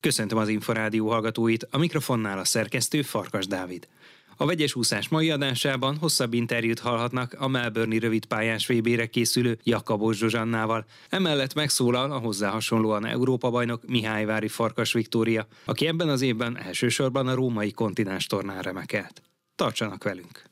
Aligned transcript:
Köszöntöm 0.00 0.38
az 0.38 0.48
Inforádió 0.48 1.08
hallgatóit, 1.08 1.68
a 1.70 1.78
mikrofonnál 1.78 2.38
a 2.38 2.44
szerkesztő 2.44 3.02
Farkas 3.02 3.46
Dávid. 3.46 3.88
A 4.36 4.46
vegyes 4.46 4.74
úszás 4.74 5.08
mai 5.08 5.30
adásában 5.30 5.96
hosszabb 5.96 6.32
interjút 6.32 6.78
hallhatnak 6.78 7.36
a 7.38 7.48
Melbourne-i 7.48 7.98
rövidpályás 7.98 8.66
VB-re 8.66 9.06
készülő 9.06 9.58
Jakabos 9.62 10.16
Zsuzsannával. 10.16 10.84
Emellett 11.08 11.54
megszólal 11.54 12.12
a 12.12 12.18
hozzá 12.18 12.50
hasonlóan 12.50 13.06
Európa-bajnok 13.06 13.86
Mihályvári 13.86 14.48
Farkas 14.48 14.92
Viktória, 14.92 15.46
aki 15.64 15.86
ebben 15.86 16.08
az 16.08 16.22
évben 16.22 16.58
elsősorban 16.58 17.26
a 17.26 17.34
római 17.34 17.70
kontinens 17.70 18.26
tornán 18.26 18.62
remekelt. 18.62 19.22
Tartsanak 19.54 20.04
velünk! 20.04 20.42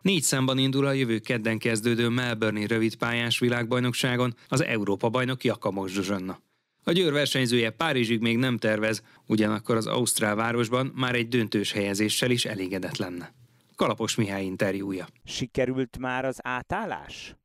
Négy 0.00 0.22
számban 0.22 0.58
indul 0.58 0.86
a 0.86 0.92
jövő 0.92 1.18
kedden 1.18 1.58
kezdődő 1.58 2.08
Melbourne-i 2.08 2.66
rövidpályás 2.66 3.38
világbajnokságon 3.38 4.34
az 4.48 4.64
Európa-bajnok 4.64 5.44
Jakabos 5.44 5.92
Zsuzsanna. 5.92 6.38
A 6.84 6.92
Győr 6.92 7.12
versenyzője 7.12 7.70
Párizsig 7.70 8.20
még 8.20 8.36
nem 8.36 8.58
tervez, 8.58 9.02
ugyanakkor 9.26 9.76
az 9.76 9.86
Ausztrál 9.86 10.34
városban 10.34 10.92
már 10.94 11.14
egy 11.14 11.28
döntős 11.28 11.72
helyezéssel 11.72 12.30
is 12.30 12.44
elégedett 12.44 12.96
lenne. 12.96 13.34
Kalapos 13.76 14.14
Mihály 14.14 14.44
interjúja. 14.44 15.06
Sikerült 15.24 15.98
már 15.98 16.24
az 16.24 16.38
átállás? 16.42 17.36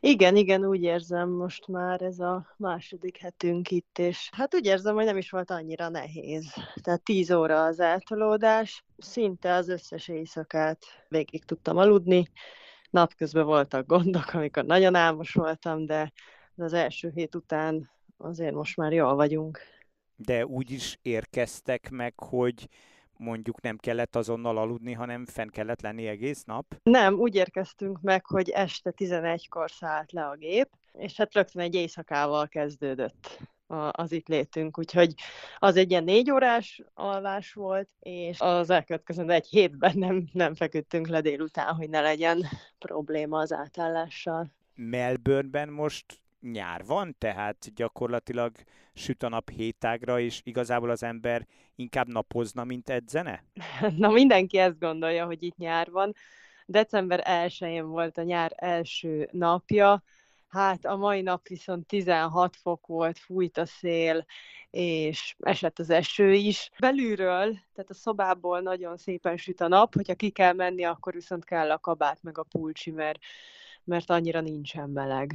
Igen, 0.00 0.36
igen, 0.36 0.64
úgy 0.64 0.82
érzem 0.82 1.28
most 1.28 1.66
már 1.66 2.02
ez 2.02 2.18
a 2.18 2.54
második 2.56 3.16
hetünk 3.16 3.70
itt, 3.70 3.98
és 3.98 4.28
hát 4.32 4.54
úgy 4.54 4.66
érzem, 4.66 4.94
hogy 4.94 5.04
nem 5.04 5.16
is 5.16 5.30
volt 5.30 5.50
annyira 5.50 5.88
nehéz. 5.88 6.52
Tehát 6.82 7.02
tíz 7.02 7.30
óra 7.30 7.64
az 7.64 7.80
eltolódás, 7.80 8.84
szinte 8.98 9.54
az 9.54 9.68
összes 9.68 10.08
éjszakát 10.08 10.84
végig 11.08 11.44
tudtam 11.44 11.76
aludni, 11.76 12.30
napközben 12.90 13.44
voltak 13.44 13.86
gondok, 13.86 14.32
amikor 14.32 14.64
nagyon 14.64 14.94
álmos 14.94 15.32
voltam, 15.32 15.86
de 15.86 16.12
az 16.56 16.72
első 16.72 17.10
hét 17.14 17.34
után 17.34 17.90
azért 18.16 18.54
most 18.54 18.76
már 18.76 18.92
jól 18.92 19.14
vagyunk. 19.14 19.60
De 20.16 20.46
úgy 20.46 20.70
is 20.70 20.98
érkeztek 21.02 21.90
meg, 21.90 22.20
hogy 22.20 22.68
mondjuk 23.16 23.60
nem 23.60 23.76
kellett 23.76 24.16
azonnal 24.16 24.56
aludni, 24.58 24.92
hanem 24.92 25.26
fenn 25.26 25.48
kellett 25.48 25.80
lenni 25.80 26.06
egész 26.06 26.44
nap? 26.44 26.74
Nem, 26.82 27.14
úgy 27.14 27.34
érkeztünk 27.34 28.00
meg, 28.00 28.26
hogy 28.26 28.50
este 28.50 28.92
11-kor 28.96 29.70
szállt 29.70 30.12
le 30.12 30.26
a 30.26 30.36
gép, 30.36 30.68
és 30.92 31.16
hát 31.16 31.34
rögtön 31.34 31.62
egy 31.62 31.74
éjszakával 31.74 32.48
kezdődött 32.48 33.38
az 33.90 34.12
itt 34.12 34.28
létünk, 34.28 34.78
úgyhogy 34.78 35.14
az 35.58 35.76
egy 35.76 35.90
ilyen 35.90 36.04
négy 36.04 36.30
órás 36.30 36.82
alvás 36.94 37.52
volt, 37.52 37.88
és 38.00 38.40
az 38.40 38.70
elkövetkező 38.70 39.30
egy 39.30 39.46
hétben 39.46 39.98
nem, 39.98 40.28
nem 40.32 40.54
feküdtünk 40.54 41.06
le 41.08 41.20
délután, 41.20 41.74
hogy 41.74 41.88
ne 41.88 42.00
legyen 42.00 42.44
probléma 42.78 43.38
az 43.38 43.52
átállással. 43.52 44.50
Melbourneben 44.74 45.68
most 45.68 46.20
nyár 46.50 46.84
van, 46.84 47.14
tehát 47.18 47.74
gyakorlatilag 47.74 48.52
süt 48.94 49.22
a 49.22 49.28
nap 49.28 49.50
hétágra, 49.50 50.20
és 50.20 50.40
igazából 50.44 50.90
az 50.90 51.02
ember 51.02 51.46
inkább 51.74 52.08
napozna, 52.08 52.64
mint 52.64 52.88
edzene? 52.88 53.44
Na 53.96 54.08
mindenki 54.08 54.58
ezt 54.58 54.78
gondolja, 54.78 55.26
hogy 55.26 55.42
itt 55.42 55.56
nyár 55.56 55.90
van. 55.90 56.14
December 56.66 57.22
1-én 57.24 57.86
volt 57.86 58.18
a 58.18 58.22
nyár 58.22 58.52
első 58.56 59.28
napja, 59.32 60.02
Hát 60.48 60.84
a 60.84 60.96
mai 60.96 61.20
nap 61.20 61.48
viszont 61.48 61.86
16 61.86 62.56
fok 62.56 62.86
volt, 62.86 63.18
fújt 63.18 63.58
a 63.58 63.66
szél, 63.66 64.24
és 64.70 65.36
esett 65.38 65.78
az 65.78 65.90
eső 65.90 66.32
is. 66.32 66.70
Belülről, 66.78 67.52
tehát 67.74 67.90
a 67.90 67.94
szobából 67.94 68.60
nagyon 68.60 68.96
szépen 68.96 69.36
süt 69.36 69.60
a 69.60 69.68
nap, 69.68 69.94
hogyha 69.94 70.14
ki 70.14 70.30
kell 70.30 70.52
menni, 70.52 70.84
akkor 70.84 71.12
viszont 71.12 71.44
kell 71.44 71.70
a 71.70 71.78
kabát 71.78 72.22
meg 72.22 72.38
a 72.38 72.42
pulcsi, 72.42 72.90
mert, 72.90 73.18
mert 73.84 74.10
annyira 74.10 74.40
nincsen 74.40 74.90
meleg. 74.90 75.32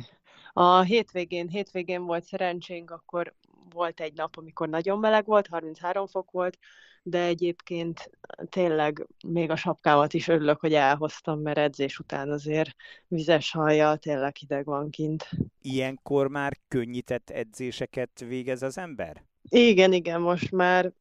A 0.54 0.82
hétvégén, 0.82 1.48
hétvégén 1.48 2.06
volt 2.06 2.24
szerencsénk, 2.24 2.92
akkor 2.92 3.34
volt 3.74 4.00
egy 4.00 4.14
nap, 4.14 4.38
amikor 4.38 4.70
nagyon 4.70 5.00
meleg 5.00 5.26
volt, 5.26 5.48
33 5.48 6.08
fok 6.08 6.32
volt, 6.32 6.58
de 7.04 7.24
egyébként 7.24 8.10
tényleg 8.50 9.08
még 9.28 9.50
a 9.50 9.56
sapkámat 9.56 10.14
is 10.14 10.28
örülök, 10.28 10.60
hogy 10.60 10.74
elhoztam, 10.74 11.40
mert 11.40 11.58
edzés 11.58 12.00
után 12.00 12.30
azért 12.30 12.76
vizes 13.08 13.52
hajjal 13.52 13.98
tényleg 13.98 14.36
hideg 14.36 14.66
van 14.66 14.90
kint. 14.90 15.30
Ilyenkor 15.62 16.28
már 16.28 16.58
könnyített 16.68 17.30
edzéseket 17.30 18.20
végez 18.28 18.62
az 18.62 18.78
ember? 18.78 19.24
Igen, 19.50 19.94
igen, 19.94 20.22
most 20.22 20.52
már 20.52 20.92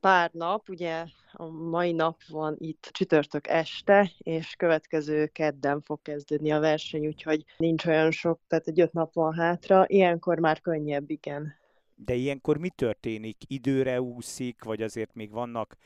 pár 0.00 0.30
nap, 0.32 0.68
ugye 0.68 1.04
a 1.38 1.48
mai 1.48 1.92
nap 1.92 2.20
van 2.28 2.56
itt 2.58 2.88
csütörtök 2.92 3.48
este, 3.48 4.10
és 4.18 4.54
következő 4.54 5.26
kedden 5.26 5.82
fog 5.82 6.02
kezdődni 6.02 6.50
a 6.50 6.60
verseny, 6.60 7.06
úgyhogy 7.06 7.44
nincs 7.56 7.86
olyan 7.86 8.10
sok, 8.10 8.40
tehát 8.48 8.66
egy 8.66 8.80
öt 8.80 8.92
nap 8.92 9.14
van 9.14 9.34
hátra, 9.34 9.84
ilyenkor 9.86 10.38
már 10.38 10.60
könnyebb, 10.60 11.10
igen. 11.10 11.54
De 11.94 12.14
ilyenkor 12.14 12.58
mi 12.58 12.68
történik? 12.68 13.36
Időre 13.46 14.00
úszik, 14.00 14.64
vagy 14.64 14.82
azért 14.82 15.14
még 15.14 15.30
vannak 15.30 15.76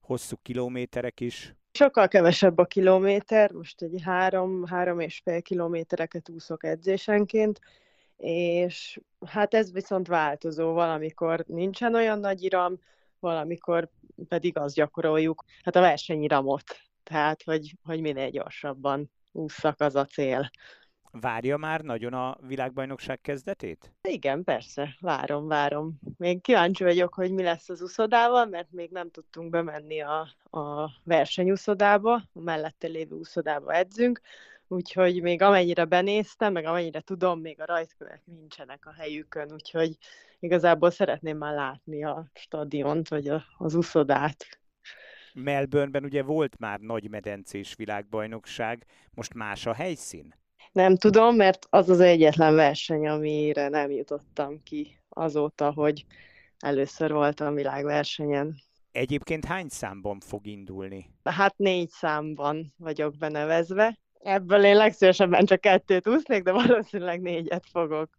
hosszú 0.00 0.36
kilométerek 0.42 1.20
is? 1.20 1.54
Sokkal 1.72 2.08
kevesebb 2.08 2.58
a 2.58 2.64
kilométer, 2.64 3.52
most 3.52 3.82
egy 3.82 4.02
három, 4.02 4.66
három 4.66 5.00
és 5.00 5.20
fél 5.24 5.42
kilométereket 5.42 6.28
úszok 6.28 6.64
edzésenként, 6.64 7.60
és 8.16 9.00
hát 9.26 9.54
ez 9.54 9.72
viszont 9.72 10.06
változó, 10.06 10.72
valamikor 10.72 11.44
nincsen 11.46 11.94
olyan 11.94 12.18
nagy 12.18 12.42
iram, 12.42 12.78
valamikor 13.22 13.88
pedig 14.28 14.58
azt 14.58 14.74
gyakoroljuk, 14.74 15.44
hát 15.62 15.76
a 15.76 15.80
versenyiramot, 15.80 16.64
tehát 17.02 17.42
hogy, 17.42 17.74
hogy 17.84 18.00
minél 18.00 18.30
gyorsabban 18.30 19.10
ússzak 19.32 19.80
az 19.80 19.94
a 19.94 20.04
cél. 20.04 20.50
Várja 21.20 21.56
már 21.56 21.80
nagyon 21.80 22.12
a 22.12 22.36
világbajnokság 22.40 23.20
kezdetét? 23.20 23.92
Igen, 24.02 24.44
persze, 24.44 24.96
várom, 25.00 25.46
várom. 25.48 25.98
Még 26.16 26.40
kíváncsi 26.40 26.84
vagyok, 26.84 27.14
hogy 27.14 27.32
mi 27.32 27.42
lesz 27.42 27.68
az 27.68 27.82
úszodával, 27.82 28.46
mert 28.46 28.70
még 28.70 28.90
nem 28.90 29.10
tudtunk 29.10 29.50
bemenni 29.50 30.00
a, 30.00 30.28
a 30.50 30.90
versenyúszodába, 31.04 32.12
a 32.12 32.40
mellette 32.40 32.86
lévő 32.86 33.14
úszodába 33.14 33.72
edzünk, 33.72 34.20
úgyhogy 34.68 35.22
még 35.22 35.42
amennyire 35.42 35.84
benéztem, 35.84 36.52
meg 36.52 36.64
amennyire 36.64 37.00
tudom, 37.00 37.40
még 37.40 37.60
a 37.60 37.66
rajtkövek 37.66 38.22
nincsenek 38.24 38.86
a 38.86 38.92
helyükön, 38.92 39.52
úgyhogy 39.52 39.96
igazából 40.42 40.90
szeretném 40.90 41.36
már 41.36 41.54
látni 41.54 42.04
a 42.04 42.30
stadiont, 42.34 43.08
vagy 43.08 43.28
a, 43.28 43.44
az 43.58 43.74
uszodát. 43.74 44.46
Melbourneben 45.34 46.04
ugye 46.04 46.22
volt 46.22 46.58
már 46.58 46.78
nagy 46.80 47.10
medencés 47.10 47.74
világbajnokság, 47.74 48.86
most 49.10 49.34
más 49.34 49.66
a 49.66 49.74
helyszín? 49.74 50.34
Nem 50.72 50.96
tudom, 50.96 51.36
mert 51.36 51.66
az 51.70 51.88
az 51.88 52.00
egyetlen 52.00 52.54
verseny, 52.54 53.08
amire 53.08 53.68
nem 53.68 53.90
jutottam 53.90 54.62
ki 54.62 54.98
azóta, 55.08 55.72
hogy 55.72 56.04
először 56.58 57.12
voltam 57.12 57.54
világversenyen. 57.54 58.56
Egyébként 58.92 59.44
hány 59.44 59.68
számban 59.68 60.20
fog 60.20 60.46
indulni? 60.46 61.10
Hát 61.24 61.58
négy 61.58 61.88
számban 61.88 62.74
vagyok 62.76 63.16
benevezve. 63.16 63.98
Ebből 64.20 64.64
én 64.64 64.76
legszívesebben 64.76 65.44
csak 65.44 65.60
kettőt 65.60 66.08
úsznék, 66.08 66.42
de 66.42 66.52
valószínűleg 66.52 67.20
négyet 67.20 67.66
fogok. 67.70 68.10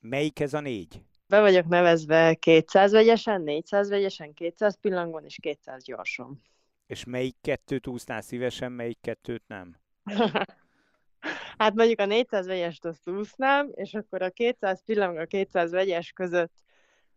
Melyik 0.00 0.40
ez 0.40 0.54
a 0.54 0.60
négy? 0.60 1.02
Be 1.28 1.40
vagyok 1.40 1.66
nevezve 1.66 2.34
200 2.34 2.92
vegyesen, 2.92 3.42
400 3.42 3.88
vegyesen, 3.88 4.34
200 4.34 4.78
pillangban 4.80 5.24
és 5.24 5.38
200 5.40 5.84
gyorsan. 5.84 6.42
És 6.86 7.04
melyik 7.04 7.36
kettőt 7.40 7.86
úsznál 7.86 8.20
szívesen, 8.20 8.72
melyik 8.72 8.98
kettőt 9.00 9.42
nem? 9.46 9.76
hát 11.58 11.74
mondjuk 11.74 12.00
a 12.00 12.06
400 12.06 12.46
vegyest 12.46 12.84
azt 12.84 13.08
úsznám, 13.08 13.70
és 13.74 13.94
akkor 13.94 14.22
a 14.22 14.30
200 14.30 14.82
pillang 14.84 15.16
a 15.16 15.26
200 15.26 15.70
vegyes 15.70 16.12
között 16.12 16.52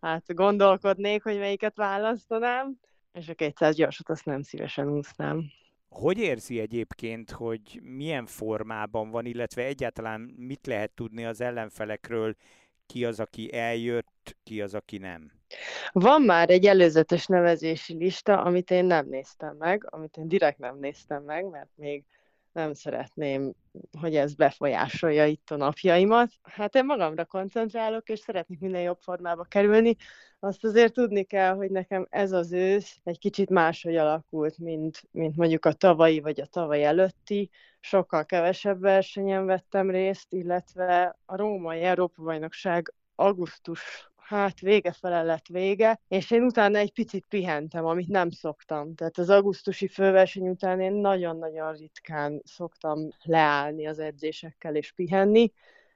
hát 0.01 0.33
gondolkodnék, 0.33 1.23
hogy 1.23 1.37
melyiket 1.37 1.75
választanám, 1.75 2.79
és 3.13 3.29
a 3.29 3.33
200 3.33 3.75
gyorsat 3.75 4.09
azt 4.09 4.25
nem 4.25 4.41
szívesen 4.41 4.89
úsznám. 4.89 5.45
Hogy 5.89 6.17
érzi 6.17 6.59
egyébként, 6.59 7.31
hogy 7.31 7.79
milyen 7.83 8.25
formában 8.25 9.09
van, 9.09 9.25
illetve 9.25 9.63
egyáltalán 9.63 10.21
mit 10.37 10.67
lehet 10.67 10.91
tudni 10.91 11.25
az 11.25 11.41
ellenfelekről, 11.41 12.35
ki 12.91 13.05
az, 13.05 13.19
aki 13.19 13.53
eljött, 13.53 14.37
ki 14.43 14.61
az, 14.61 14.73
aki 14.73 14.97
nem? 14.97 15.31
Van 15.91 16.21
már 16.21 16.49
egy 16.49 16.65
előzetes 16.65 17.25
nevezési 17.25 17.93
lista, 17.93 18.41
amit 18.41 18.71
én 18.71 18.85
nem 18.85 19.07
néztem 19.09 19.55
meg, 19.55 19.87
amit 19.89 20.17
én 20.17 20.27
direkt 20.27 20.57
nem 20.57 20.77
néztem 20.79 21.23
meg, 21.23 21.49
mert 21.49 21.69
még 21.75 22.03
nem 22.51 22.73
szeretném, 22.73 23.53
hogy 23.99 24.15
ez 24.15 24.35
befolyásolja 24.35 25.25
itt 25.25 25.51
a 25.51 25.55
napjaimat. 25.55 26.31
Hát 26.41 26.75
én 26.75 26.85
magamra 26.85 27.25
koncentrálok, 27.25 28.09
és 28.09 28.19
szeretnék 28.19 28.59
minél 28.59 28.81
jobb 28.81 28.99
formába 29.01 29.43
kerülni. 29.43 29.95
Azt 30.39 30.63
azért 30.63 30.93
tudni 30.93 31.23
kell, 31.23 31.55
hogy 31.55 31.71
nekem 31.71 32.07
ez 32.09 32.31
az 32.31 32.51
ősz 32.51 32.99
egy 33.03 33.19
kicsit 33.19 33.49
máshogy 33.49 33.95
alakult, 33.95 34.57
mint, 34.57 35.03
mint 35.11 35.35
mondjuk 35.35 35.65
a 35.65 35.73
tavalyi 35.73 36.19
vagy 36.19 36.41
a 36.41 36.45
tavaly 36.45 36.83
előtti. 36.83 37.49
Sokkal 37.83 38.25
kevesebb 38.25 38.79
versenyen 38.79 39.45
vettem 39.45 39.89
részt, 39.89 40.33
illetve 40.33 41.17
a 41.25 41.35
római 41.35 41.81
Európa-bajnokság 41.81 42.93
augusztus 43.15 44.11
hát 44.31 44.59
vége 44.59 44.91
fele 44.91 45.23
lett 45.23 45.47
vége, 45.47 45.99
és 46.07 46.31
én 46.31 46.43
utána 46.43 46.77
egy 46.77 46.93
picit 46.93 47.25
pihentem, 47.29 47.85
amit 47.85 48.07
nem 48.07 48.29
szoktam. 48.29 48.95
Tehát 48.95 49.17
az 49.17 49.29
augusztusi 49.29 49.87
főverseny 49.87 50.47
után 50.47 50.79
én 50.79 50.93
nagyon-nagyon 50.93 51.73
ritkán 51.73 52.41
szoktam 52.45 53.09
leállni 53.23 53.87
az 53.87 53.99
edzésekkel 53.99 54.75
és 54.75 54.91
pihenni. 54.91 55.51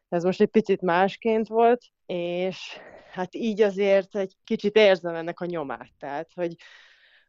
Ez 0.09 0.23
most 0.23 0.41
egy 0.41 0.49
picit 0.49 0.81
másként 0.81 1.47
volt, 1.47 1.83
és 2.05 2.77
hát 3.11 3.35
így 3.35 3.61
azért 3.61 4.15
egy 4.15 4.33
kicsit 4.43 4.75
érzem 4.75 5.15
ennek 5.15 5.39
a 5.39 5.45
nyomát. 5.45 5.91
Tehát, 5.99 6.29
hogy, 6.33 6.55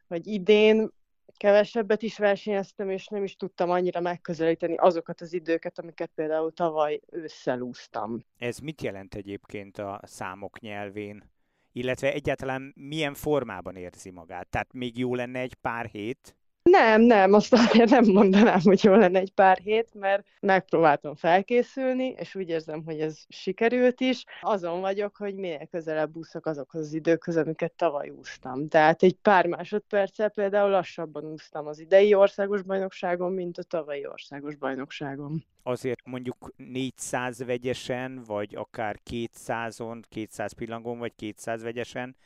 hogy 0.09 0.27
idén 0.27 0.91
kevesebbet 1.37 2.03
is 2.03 2.19
versenyeztem, 2.19 2.91
és 2.91 3.07
nem 3.07 3.23
is 3.23 3.37
tudtam 3.37 3.71
annyira 3.71 4.01
megközelíteni 4.01 4.75
azokat 4.75 5.21
az 5.21 5.33
időket, 5.33 5.79
amiket 5.79 6.11
például 6.15 6.53
tavaly 6.53 7.01
ősszel 7.11 7.61
úsztam. 7.61 8.25
Ez 8.39 8.59
mit 8.59 8.83
jelent 8.83 9.15
egyébként 9.15 9.79
a 9.79 10.01
számok 10.03 10.61
nyelvén? 10.61 11.31
Illetve 11.73 12.13
egyáltalán 12.13 12.73
milyen 12.77 13.15
formában 13.15 13.77
érzi 13.77 14.11
magát? 14.11 14.49
Tehát 14.49 14.73
még 14.73 14.99
jó 14.99 15.15
lenne 15.15 15.39
egy 15.39 15.55
pár 15.55 15.87
hét, 15.87 16.37
nem, 16.77 17.01
nem, 17.03 17.33
azt 17.33 17.53
azért 17.53 17.91
nem 17.91 18.05
mondanám, 18.05 18.61
hogy 18.63 18.85
jó 18.85 18.95
lenne 18.95 19.19
egy 19.19 19.33
pár 19.33 19.59
hét, 19.59 19.95
mert 19.95 20.27
megpróbáltam 20.41 21.15
felkészülni, 21.15 22.15
és 22.19 22.35
úgy 22.35 22.49
érzem, 22.49 22.83
hogy 22.85 23.01
ez 23.01 23.19
sikerült 23.29 24.01
is. 24.01 24.25
Azon 24.41 24.81
vagyok, 24.81 25.17
hogy 25.17 25.35
minél 25.35 25.67
közelebb 25.71 26.17
úszok 26.17 26.47
azokhoz 26.47 26.81
az 26.81 26.93
időkhöz, 26.93 27.37
amiket 27.37 27.73
tavaly 27.73 28.09
úsztam. 28.09 28.69
Tehát 28.69 29.03
egy 29.03 29.17
pár 29.23 29.47
másodperccel 29.47 30.29
például 30.29 30.71
lassabban 30.71 31.25
úsztam 31.25 31.67
az 31.67 31.79
idei 31.79 32.15
országos 32.15 32.63
bajnokságon, 32.63 33.33
mint 33.33 33.59
a 33.59 33.63
tavalyi 33.63 34.07
országos 34.07 34.57
bajnokságon. 34.57 35.45
Azért 35.63 36.01
mondjuk 36.05 36.53
400 36.57 37.45
vegyesen, 37.45 38.23
vagy 38.27 38.55
akár 38.55 39.01
200-on, 39.11 40.03
200 40.09 40.53
pillangon, 40.53 40.99
vagy 40.99 41.15
200 41.17 41.63
vegyesen, 41.63 42.17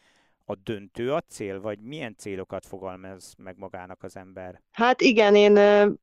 a 0.50 0.54
döntő 0.54 1.12
a 1.12 1.20
cél, 1.20 1.60
vagy 1.60 1.80
milyen 1.80 2.14
célokat 2.16 2.66
fogalmaz 2.66 3.34
meg 3.38 3.58
magának 3.58 4.02
az 4.02 4.16
ember? 4.16 4.62
Hát 4.70 5.00
igen, 5.00 5.34
én, 5.34 5.56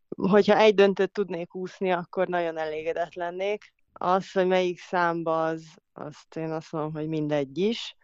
hogyha 0.09 0.57
egy 0.57 0.75
döntőt 0.75 1.11
tudnék 1.11 1.55
úszni, 1.55 1.91
akkor 1.91 2.27
nagyon 2.27 2.57
elégedett 2.57 3.13
lennék. 3.13 3.73
Az, 3.93 4.31
hogy 4.31 4.47
melyik 4.47 4.79
számba, 4.79 5.45
az, 5.45 5.65
azt 5.93 6.35
én 6.35 6.51
azt 6.51 6.71
mondom, 6.71 6.93
hogy 6.93 7.07
mindegy 7.07 7.57
is, 7.57 7.95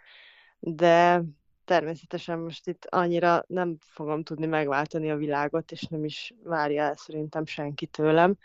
de 0.60 1.24
természetesen 1.66 2.40
most 2.40 2.68
itt 2.68 2.86
annyira 2.86 3.44
nem 3.48 3.78
fogom 3.80 4.24
tudni 4.24 4.46
megváltani 4.46 5.12
a 5.12 5.16
világot, 5.16 5.72
és 5.72 5.82
nem 5.82 6.04
is 6.04 6.34
várja 6.44 6.84
el 6.84 6.96
szerintem 6.96 7.46
senki 7.46 7.86
tőlem. 7.86 8.36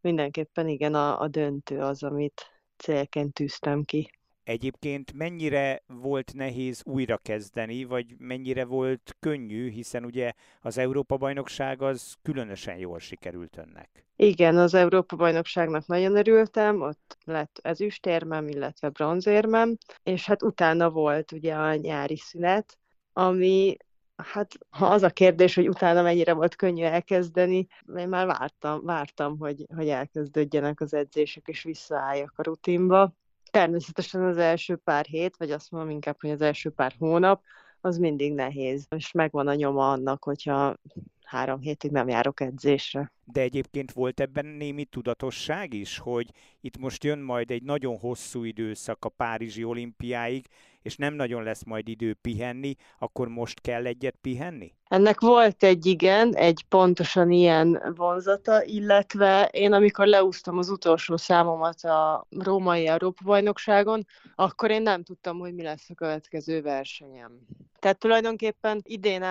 Mindenképpen 0.00 0.68
igen, 0.68 0.94
a, 0.94 1.20
a 1.20 1.28
döntő 1.28 1.78
az, 1.78 2.02
amit 2.02 2.42
célként 2.76 3.32
tűztem 3.32 3.84
ki. 3.84 4.15
Egyébként 4.46 5.12
mennyire 5.12 5.82
volt 5.86 6.34
nehéz 6.34 6.82
újrakezdeni, 6.84 7.84
vagy 7.84 8.14
mennyire 8.18 8.64
volt 8.64 9.16
könnyű, 9.20 9.70
hiszen 9.70 10.04
ugye 10.04 10.32
az 10.60 10.78
Európa-bajnokság 10.78 11.82
az 11.82 12.14
különösen 12.22 12.76
jól 12.76 12.98
sikerült 12.98 13.56
önnek. 13.56 14.04
Igen, 14.16 14.56
az 14.56 14.74
Európa-bajnokságnak 14.74 15.86
nagyon 15.86 16.16
örültem, 16.16 16.80
ott 16.80 17.18
lett 17.24 17.58
ezüstérmem, 17.62 18.48
illetve 18.48 18.88
bronzérmem, 18.88 19.76
és 20.02 20.26
hát 20.26 20.42
utána 20.42 20.90
volt 20.90 21.32
ugye 21.32 21.54
a 21.54 21.74
nyári 21.74 22.16
szünet, 22.16 22.78
ami 23.12 23.76
Hát 24.16 24.58
ha 24.70 24.86
az 24.86 25.02
a 25.02 25.10
kérdés, 25.10 25.54
hogy 25.54 25.68
utána 25.68 26.02
mennyire 26.02 26.32
volt 26.32 26.56
könnyű 26.56 26.82
elkezdeni, 26.82 27.66
én 27.96 28.08
már 28.08 28.26
vártam, 28.26 28.84
vártam 28.84 29.38
hogy, 29.38 29.66
hogy 29.74 29.88
elkezdődjenek 29.88 30.80
az 30.80 30.94
edzések, 30.94 31.48
és 31.48 31.62
visszaálljak 31.62 32.32
a 32.36 32.42
rutinba. 32.42 33.14
Természetesen 33.50 34.24
az 34.24 34.36
első 34.36 34.76
pár 34.76 35.04
hét, 35.04 35.36
vagy 35.36 35.50
azt 35.50 35.70
mondom 35.70 35.90
inkább, 35.90 36.16
hogy 36.20 36.30
az 36.30 36.40
első 36.40 36.70
pár 36.70 36.94
hónap, 36.98 37.42
az 37.80 37.98
mindig 37.98 38.34
nehéz. 38.34 38.86
És 38.96 39.12
megvan 39.12 39.48
a 39.48 39.54
nyoma 39.54 39.90
annak, 39.90 40.24
hogyha 40.24 40.76
három 41.26 41.60
hétig 41.60 41.90
nem 41.90 42.08
járok 42.08 42.40
edzésre. 42.40 43.12
De 43.24 43.40
egyébként 43.40 43.92
volt 43.92 44.20
ebben 44.20 44.46
némi 44.46 44.84
tudatosság 44.84 45.74
is, 45.74 45.98
hogy 45.98 46.30
itt 46.60 46.78
most 46.78 47.04
jön 47.04 47.18
majd 47.18 47.50
egy 47.50 47.62
nagyon 47.62 47.98
hosszú 47.98 48.44
időszak 48.44 49.04
a 49.04 49.08
Párizsi 49.08 49.64
olimpiáig, 49.64 50.46
és 50.82 50.96
nem 50.96 51.14
nagyon 51.14 51.42
lesz 51.42 51.64
majd 51.64 51.88
idő 51.88 52.14
pihenni, 52.14 52.74
akkor 52.98 53.28
most 53.28 53.60
kell 53.60 53.86
egyet 53.86 54.16
pihenni? 54.20 54.74
Ennek 54.88 55.20
volt 55.20 55.62
egy 55.62 55.86
igen, 55.86 56.34
egy 56.34 56.64
pontosan 56.68 57.30
ilyen 57.30 57.92
vonzata, 57.96 58.64
illetve 58.64 59.48
én 59.52 59.72
amikor 59.72 60.06
leúztam 60.06 60.58
az 60.58 60.68
utolsó 60.68 61.16
számomat 61.16 61.84
a 61.84 62.26
római 62.30 62.86
Európa-bajnokságon, 62.86 64.06
akkor 64.34 64.70
én 64.70 64.82
nem 64.82 65.02
tudtam, 65.02 65.38
hogy 65.38 65.54
mi 65.54 65.62
lesz 65.62 65.90
a 65.90 65.94
következő 65.94 66.62
versenyem. 66.62 67.38
Tehát 67.78 67.98
tulajdonképpen 67.98 68.80
idén 68.82 69.22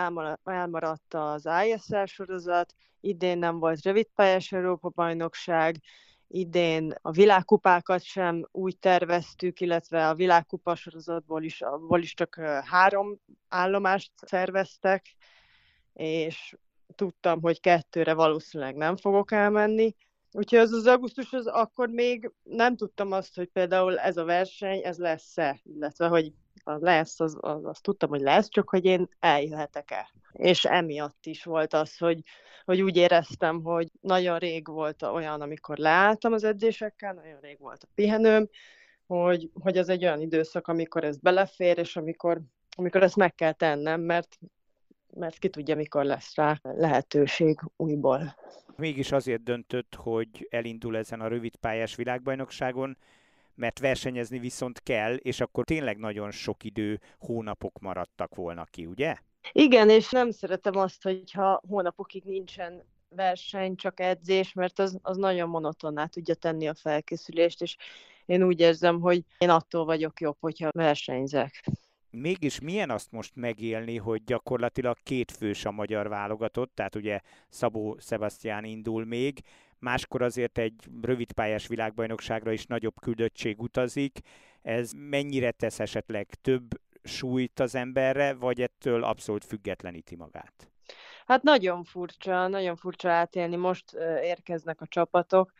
elmaradt 0.43 1.13
az 1.13 1.47
ISL 1.65 2.03
sorozat, 2.05 2.73
idén 2.99 3.37
nem 3.37 3.59
volt 3.59 3.81
rövidpályás 3.81 4.51
Európa-bajnokság, 4.51 5.81
idén 6.27 6.95
a 7.01 7.11
világkupákat 7.11 8.03
sem 8.03 8.47
úgy 8.51 8.77
terveztük, 8.77 9.59
illetve 9.59 10.07
a 10.07 10.15
világkupa 10.15 10.75
sorozatból 10.75 11.43
is, 11.43 11.61
abból 11.61 12.01
is 12.01 12.13
csak 12.13 12.35
három 12.65 13.19
állomást 13.47 14.11
szerveztek, 14.15 15.15
és 15.93 16.55
tudtam, 16.95 17.41
hogy 17.41 17.59
kettőre 17.59 18.13
valószínűleg 18.13 18.75
nem 18.75 18.97
fogok 18.97 19.31
elmenni. 19.31 19.95
Úgyhogy 20.31 20.59
az 20.59 20.71
az 20.71 20.87
augusztus, 20.87 21.33
az 21.33 21.47
akkor 21.47 21.89
még 21.89 22.31
nem 22.43 22.75
tudtam 22.75 23.11
azt, 23.11 23.35
hogy 23.35 23.47
például 23.47 23.99
ez 23.99 24.17
a 24.17 24.23
verseny, 24.23 24.81
ez 24.83 24.97
lesz-e, 24.97 25.59
illetve 25.63 26.07
hogy 26.07 26.33
az 26.67 26.81
lesz, 26.81 27.19
az, 27.19 27.37
az, 27.39 27.65
azt 27.65 27.81
tudtam, 27.81 28.09
hogy 28.09 28.21
lesz, 28.21 28.49
csak 28.49 28.69
hogy 28.69 28.85
én 28.85 29.09
eljöhetek-e. 29.19 30.09
És 30.31 30.65
emiatt 30.65 31.25
is 31.25 31.43
volt 31.43 31.73
az, 31.73 31.97
hogy, 31.97 32.21
hogy 32.65 32.81
úgy 32.81 32.97
éreztem, 32.97 33.63
hogy 33.63 33.87
nagyon 34.01 34.37
rég 34.37 34.67
volt 34.67 35.01
olyan, 35.03 35.41
amikor 35.41 35.77
leálltam 35.77 36.33
az 36.33 36.43
edzésekkel, 36.43 37.13
nagyon 37.13 37.39
rég 37.39 37.59
volt 37.59 37.83
a 37.83 37.91
pihenőm, 37.95 38.49
hogy, 39.07 39.49
hogy 39.53 39.77
ez 39.77 39.89
egy 39.89 40.03
olyan 40.03 40.21
időszak, 40.21 40.67
amikor 40.67 41.03
ez 41.03 41.17
belefér, 41.17 41.77
és 41.77 41.95
amikor, 41.95 42.41
amikor 42.75 43.03
ezt 43.03 43.15
meg 43.15 43.35
kell 43.35 43.53
tennem, 43.53 44.01
mert, 44.01 44.37
mert 45.13 45.37
ki 45.37 45.49
tudja, 45.49 45.75
mikor 45.75 46.05
lesz 46.05 46.35
rá 46.35 46.59
lehetőség 46.61 47.59
újból. 47.75 48.35
Mégis 48.75 49.11
azért 49.11 49.43
döntött, 49.43 49.95
hogy 49.95 50.47
elindul 50.49 50.97
ezen 50.97 51.21
a 51.21 51.27
rövidpályás 51.27 51.95
világbajnokságon, 51.95 52.97
mert 53.55 53.79
versenyezni 53.79 54.39
viszont 54.39 54.79
kell, 54.83 55.15
és 55.15 55.39
akkor 55.39 55.63
tényleg 55.63 55.97
nagyon 55.97 56.31
sok 56.31 56.63
idő, 56.63 56.99
hónapok 57.19 57.79
maradtak 57.79 58.35
volna 58.35 58.63
ki, 58.63 58.85
ugye? 58.85 59.15
Igen, 59.51 59.89
és 59.89 60.09
nem 60.09 60.31
szeretem 60.31 60.77
azt, 60.77 61.03
hogyha 61.03 61.61
hónapokig 61.67 62.23
nincsen 62.23 62.83
verseny, 63.09 63.75
csak 63.75 63.99
edzés, 63.99 64.53
mert 64.53 64.79
az, 64.79 64.97
az 65.01 65.17
nagyon 65.17 65.49
monotonná 65.49 66.05
tudja 66.05 66.35
tenni 66.35 66.67
a 66.67 66.73
felkészülést, 66.73 67.61
és 67.61 67.75
én 68.25 68.43
úgy 68.43 68.59
érzem, 68.59 68.99
hogy 68.99 69.23
én 69.37 69.49
attól 69.49 69.85
vagyok 69.85 70.19
jobb, 70.19 70.37
hogyha 70.39 70.69
versenyzek. 70.71 71.63
Mégis 72.09 72.59
milyen 72.59 72.89
azt 72.89 73.11
most 73.11 73.35
megélni, 73.35 73.97
hogy 73.97 74.23
gyakorlatilag 74.23 74.97
két 75.03 75.31
fős 75.31 75.65
a 75.65 75.71
magyar 75.71 76.07
válogatott, 76.07 76.75
tehát 76.75 76.95
ugye 76.95 77.19
Szabó 77.49 77.97
Sebastián 77.99 78.63
indul 78.63 79.05
még, 79.05 79.39
máskor 79.85 80.21
azért 80.21 80.57
egy 80.57 80.73
rövidpályás 81.01 81.67
világbajnokságra 81.67 82.51
is 82.51 82.65
nagyobb 82.65 82.99
küldöttség 83.01 83.61
utazik. 83.61 84.19
Ez 84.61 84.91
mennyire 84.95 85.51
tesz 85.51 85.79
esetleg 85.79 86.27
több 86.41 86.67
súlyt 87.03 87.59
az 87.59 87.75
emberre, 87.75 88.33
vagy 88.33 88.61
ettől 88.61 89.03
abszolút 89.03 89.45
függetleníti 89.45 90.15
magát? 90.15 90.69
Hát 91.25 91.43
nagyon 91.43 91.83
furcsa, 91.83 92.47
nagyon 92.47 92.75
furcsa 92.75 93.09
átélni. 93.09 93.55
Most 93.55 93.93
érkeznek 94.21 94.81
a 94.81 94.87
csapatok, 94.87 95.51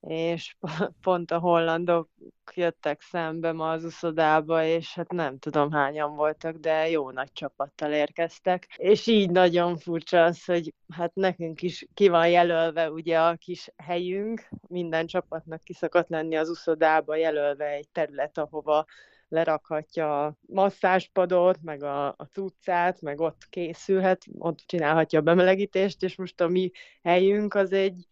és 0.00 0.56
pont 1.02 1.30
a 1.30 1.38
hollandok 1.38 2.08
jöttek 2.54 3.00
szembe 3.00 3.52
ma 3.52 3.70
az 3.70 3.84
uszodába, 3.84 4.64
és 4.64 4.94
hát 4.94 5.12
nem 5.12 5.38
tudom 5.38 5.70
hányan 5.70 6.16
voltak, 6.16 6.56
de 6.56 6.88
jó 6.88 7.10
nagy 7.10 7.32
csapattal 7.32 7.92
érkeztek. 7.92 8.66
És 8.76 9.06
így 9.06 9.30
nagyon 9.30 9.76
furcsa 9.76 10.24
az, 10.24 10.44
hogy 10.44 10.74
hát 10.92 11.14
nekünk 11.14 11.62
is 11.62 11.86
ki 11.94 12.08
van 12.08 12.28
jelölve 12.28 12.90
ugye 12.90 13.20
a 13.20 13.36
kis 13.36 13.70
helyünk, 13.76 14.48
minden 14.68 15.06
csapatnak 15.06 15.62
ki 15.62 15.72
szokott 15.72 16.08
lenni 16.08 16.36
az 16.36 16.48
uszodába 16.48 17.16
jelölve 17.16 17.66
egy 17.66 17.88
terület, 17.88 18.38
ahova 18.38 18.84
lerakhatja 19.28 20.24
a 20.24 20.34
masszáspadot, 20.40 21.58
meg 21.62 21.82
a, 21.82 22.06
a 22.06 22.28
cuccát, 22.32 23.00
meg 23.00 23.20
ott 23.20 23.46
készülhet, 23.50 24.24
ott 24.38 24.58
csinálhatja 24.58 25.18
a 25.18 25.22
bemelegítést, 25.22 26.02
és 26.02 26.16
most 26.16 26.40
a 26.40 26.48
mi 26.48 26.70
helyünk 27.02 27.54
az 27.54 27.72
egy 27.72 28.08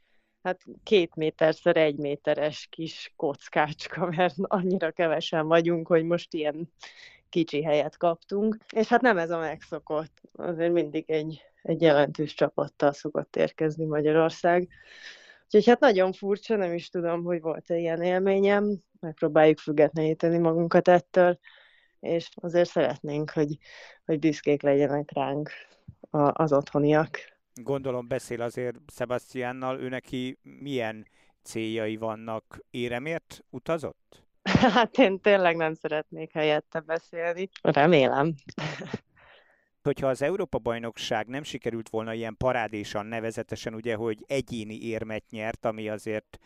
hát 0.49 0.65
két 0.83 1.15
méterszer 1.15 1.77
egy 1.77 1.97
méteres 1.97 2.67
kis 2.71 3.13
kockácska, 3.17 4.07
mert 4.17 4.35
annyira 4.39 4.91
kevesen 4.91 5.47
vagyunk, 5.47 5.87
hogy 5.87 6.05
most 6.05 6.35
ilyen 6.35 6.73
kicsi 7.29 7.63
helyet 7.63 7.97
kaptunk. 7.97 8.57
És 8.75 8.89
hát 8.89 9.01
nem 9.01 9.19
ez 9.19 9.31
a 9.31 9.39
megszokott. 9.39 10.21
Azért 10.33 10.73
mindig 10.73 11.11
egy, 11.11 11.43
egy 11.63 11.83
jelentős 11.83 12.35
csapattal 12.35 12.93
szokott 12.93 13.37
érkezni 13.37 13.85
Magyarország. 13.85 14.69
Úgyhogy 15.45 15.67
hát 15.67 15.81
nagyon 15.81 16.13
furcsa, 16.13 16.57
nem 16.57 16.75
is 16.75 16.89
tudom, 16.89 17.25
hogy 17.25 17.41
volt-e 17.41 17.77
ilyen 17.77 18.03
élményem. 18.03 18.77
Megpróbáljuk 19.01 19.59
függetleníteni 19.59 20.39
magunkat 20.39 20.89
ettől, 20.89 21.39
és 22.01 22.29
azért 22.35 22.69
szeretnénk, 22.69 23.31
hogy, 23.31 23.57
hogy 24.05 24.19
büszkék 24.19 24.63
legyenek 24.63 25.13
ránk 25.13 25.51
az 26.33 26.53
otthoniak. 26.53 27.38
Gondolom 27.63 28.09
beszél 28.09 28.43
azért 28.43 28.77
Sebastiánnal, 28.95 29.81
ő 29.81 29.89
neki 29.89 30.39
milyen 30.43 31.07
céljai 31.43 31.97
vannak? 31.97 32.59
Éremért 32.71 33.45
utazott? 33.51 34.27
Hát 34.75 34.99
én 34.99 35.21
tényleg 35.21 35.57
nem 35.57 35.75
szeretnék 35.75 36.33
helyette 36.33 36.81
beszélni. 36.81 37.49
Remélem. 37.63 38.35
Hogyha 39.83 40.07
az 40.07 40.23
Európa-bajnokság 40.23 41.27
nem 41.27 41.43
sikerült 41.43 41.89
volna 41.89 42.13
ilyen 42.13 42.37
parádésan, 42.37 43.07
nevezetesen 43.07 43.75
ugye, 43.75 43.95
hogy 43.95 44.25
egyéni 44.27 44.83
érmet 44.83 45.25
nyert, 45.31 45.65
ami 45.65 45.89
azért 45.89 46.39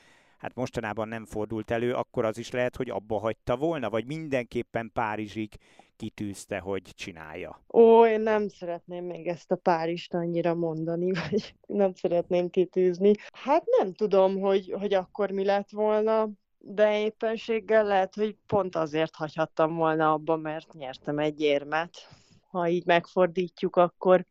hát 0.42 0.54
mostanában 0.54 1.08
nem 1.08 1.24
fordult 1.24 1.70
elő, 1.70 1.94
akkor 1.94 2.24
az 2.24 2.38
is 2.38 2.50
lehet, 2.50 2.76
hogy 2.76 2.90
abba 2.90 3.18
hagyta 3.18 3.56
volna, 3.56 3.90
vagy 3.90 4.06
mindenképpen 4.06 4.90
Párizsig 4.92 5.54
kitűzte, 5.96 6.58
hogy 6.58 6.82
csinálja? 6.82 7.62
Ó, 7.72 8.06
én 8.06 8.20
nem 8.20 8.48
szeretném 8.48 9.04
még 9.04 9.26
ezt 9.26 9.50
a 9.50 9.56
Párizst 9.56 10.14
annyira 10.14 10.54
mondani, 10.54 11.12
vagy 11.30 11.54
nem 11.66 11.92
szeretném 11.94 12.50
kitűzni. 12.50 13.12
Hát 13.32 13.64
nem 13.80 13.92
tudom, 13.92 14.40
hogy, 14.40 14.74
hogy 14.78 14.94
akkor 14.94 15.30
mi 15.30 15.44
lett 15.44 15.70
volna, 15.70 16.28
de 16.58 17.00
éppenséggel 17.00 17.84
lehet, 17.84 18.14
hogy 18.14 18.36
pont 18.46 18.76
azért 18.76 19.14
hagyhattam 19.14 19.74
volna 19.74 20.12
abba, 20.12 20.36
mert 20.36 20.72
nyertem 20.72 21.18
egy 21.18 21.40
érmet. 21.40 22.08
Ha 22.50 22.68
így 22.68 22.86
megfordítjuk, 22.86 23.76
akkor, 23.76 24.26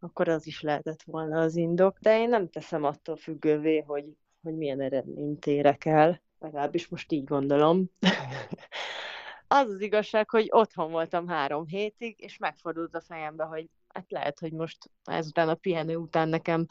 akkor 0.00 0.28
az 0.28 0.46
is 0.46 0.60
lehetett 0.60 1.02
volna 1.02 1.40
az 1.40 1.56
indok. 1.56 1.98
De 1.98 2.18
én 2.20 2.28
nem 2.28 2.48
teszem 2.48 2.84
attól 2.84 3.16
függővé, 3.16 3.78
hogy, 3.78 4.04
hogy 4.42 4.56
milyen 4.56 4.80
eredményt 4.80 5.46
érek 5.46 5.84
el. 5.84 6.20
Legalábbis 6.38 6.88
most 6.88 7.12
így 7.12 7.24
gondolom. 7.24 7.90
az 9.48 9.70
az 9.70 9.80
igazság, 9.80 10.30
hogy 10.30 10.48
otthon 10.50 10.90
voltam 10.90 11.28
három 11.28 11.66
hétig, 11.66 12.14
és 12.18 12.38
megfordult 12.38 12.94
a 12.94 13.00
fejembe, 13.00 13.44
hogy 13.44 13.68
hát 13.88 14.10
lehet, 14.10 14.38
hogy 14.38 14.52
most 14.52 14.90
ezután 15.04 15.48
a 15.48 15.54
pihenő 15.54 15.96
után 15.96 16.28
nekem 16.28 16.66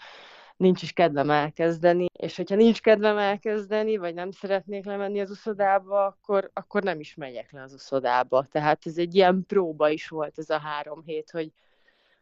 nincs 0.57 0.81
is 0.81 0.93
kedvem 0.93 1.29
elkezdeni, 1.29 2.05
és 2.13 2.35
hogyha 2.35 2.55
nincs 2.55 2.81
kedvem 2.81 3.17
elkezdeni, 3.17 3.97
vagy 3.97 4.13
nem 4.13 4.31
szeretnék 4.31 4.85
lemenni 4.85 5.19
az 5.19 5.29
uszodába, 5.29 6.05
akkor, 6.05 6.51
akkor 6.53 6.83
nem 6.83 6.99
is 6.99 7.15
megyek 7.15 7.51
le 7.51 7.61
az 7.61 7.73
uszodába. 7.73 8.45
Tehát 8.51 8.85
ez 8.85 8.97
egy 8.97 9.15
ilyen 9.15 9.43
próba 9.47 9.89
is 9.89 10.07
volt 10.07 10.37
ez 10.39 10.49
a 10.49 10.59
három 10.59 11.03
hét, 11.05 11.31
hogy, 11.31 11.51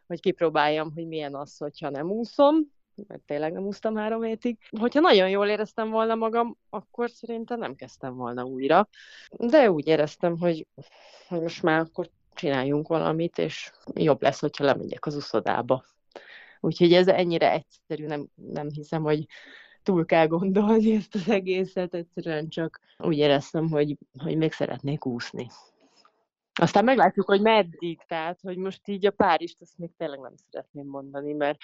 hogy 0.06 0.20
kipróbáljam, 0.20 0.92
hogy 0.94 1.06
milyen 1.06 1.34
az, 1.34 1.56
hogyha 1.56 1.90
nem 1.90 2.10
úszom, 2.10 2.74
mert 3.08 3.22
tényleg 3.26 3.52
nem 3.52 3.66
úsztam 3.66 3.96
három 3.96 4.22
hétig. 4.22 4.58
Hogyha 4.80 5.00
nagyon 5.00 5.28
jól 5.28 5.46
éreztem 5.46 5.90
volna 5.90 6.14
magam, 6.14 6.56
akkor 6.70 7.10
szerintem 7.10 7.58
nem 7.58 7.74
kezdtem 7.74 8.14
volna 8.16 8.44
újra. 8.44 8.88
De 9.30 9.70
úgy 9.70 9.86
éreztem, 9.86 10.38
hogy, 10.38 10.66
hogy 11.28 11.40
most 11.40 11.62
már 11.62 11.80
akkor 11.80 12.10
csináljunk 12.34 12.88
valamit, 12.88 13.38
és 13.38 13.72
jobb 13.94 14.22
lesz, 14.22 14.40
hogyha 14.40 14.64
lemegyek 14.64 15.06
az 15.06 15.14
uszodába. 15.14 15.84
Úgyhogy 16.60 16.92
ez 16.92 17.08
ennyire 17.08 17.52
egyszerű, 17.52 18.06
nem, 18.06 18.26
nem 18.34 18.68
hiszem, 18.70 19.02
hogy 19.02 19.26
túl 19.82 20.04
kell 20.04 20.26
gondolni 20.26 20.94
ezt 20.94 21.14
az 21.14 21.28
egészet, 21.28 21.94
egyszerűen 21.94 22.48
csak 22.48 22.80
úgy 22.98 23.16
éreztem, 23.16 23.68
hogy, 23.68 23.96
hogy 24.18 24.36
még 24.36 24.52
szeretnék 24.52 25.06
úszni. 25.06 25.48
Aztán 26.58 26.84
meglátjuk, 26.84 27.26
hogy 27.26 27.40
meddig, 27.40 28.00
tehát, 28.08 28.40
hogy 28.40 28.56
most 28.56 28.88
így 28.88 29.06
a 29.06 29.10
Párizst, 29.10 29.60
azt 29.60 29.78
még 29.78 29.90
tényleg 29.96 30.20
nem 30.20 30.34
szeretném 30.50 30.86
mondani, 30.86 31.32
mert 31.32 31.58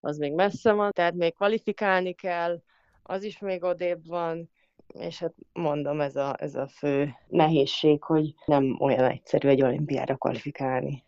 az 0.00 0.18
még 0.18 0.32
messze 0.32 0.72
van, 0.72 0.90
tehát 0.92 1.14
még 1.14 1.34
kvalifikálni 1.34 2.12
kell, 2.12 2.62
az 3.02 3.22
is 3.22 3.38
még 3.38 3.62
odébb 3.62 4.06
van, 4.06 4.50
és 4.86 5.18
hát 5.18 5.34
mondom, 5.52 6.00
ez 6.00 6.16
a, 6.16 6.34
ez 6.38 6.54
a 6.54 6.66
fő 6.66 7.14
nehézség, 7.28 8.02
hogy 8.02 8.34
nem 8.46 8.76
olyan 8.80 9.04
egyszerű 9.04 9.48
egy 9.48 9.62
olimpiára 9.62 10.16
kvalifikálni. 10.16 11.02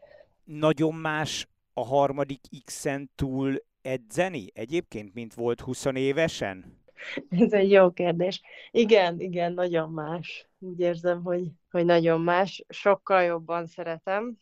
Nagyon 0.45 0.95
más 0.95 1.49
a 1.73 1.85
harmadik 1.85 2.41
X-en 2.65 3.11
túl 3.15 3.65
edzeni 3.83 4.51
egyébként, 4.55 5.15
mint 5.15 5.35
volt 5.35 5.61
20 5.61 5.85
évesen? 5.85 6.85
Ez 7.31 7.53
egy 7.53 7.71
jó 7.71 7.91
kérdés. 7.91 8.41
Igen, 8.71 9.21
igen, 9.21 9.53
nagyon 9.53 9.91
más. 9.91 10.49
Úgy 10.67 10.81
érzem, 10.81 11.23
hogy, 11.23 11.51
hogy 11.71 11.85
nagyon 11.85 12.21
más. 12.21 12.65
Sokkal 12.69 13.23
jobban 13.23 13.67
szeretem, 13.67 14.39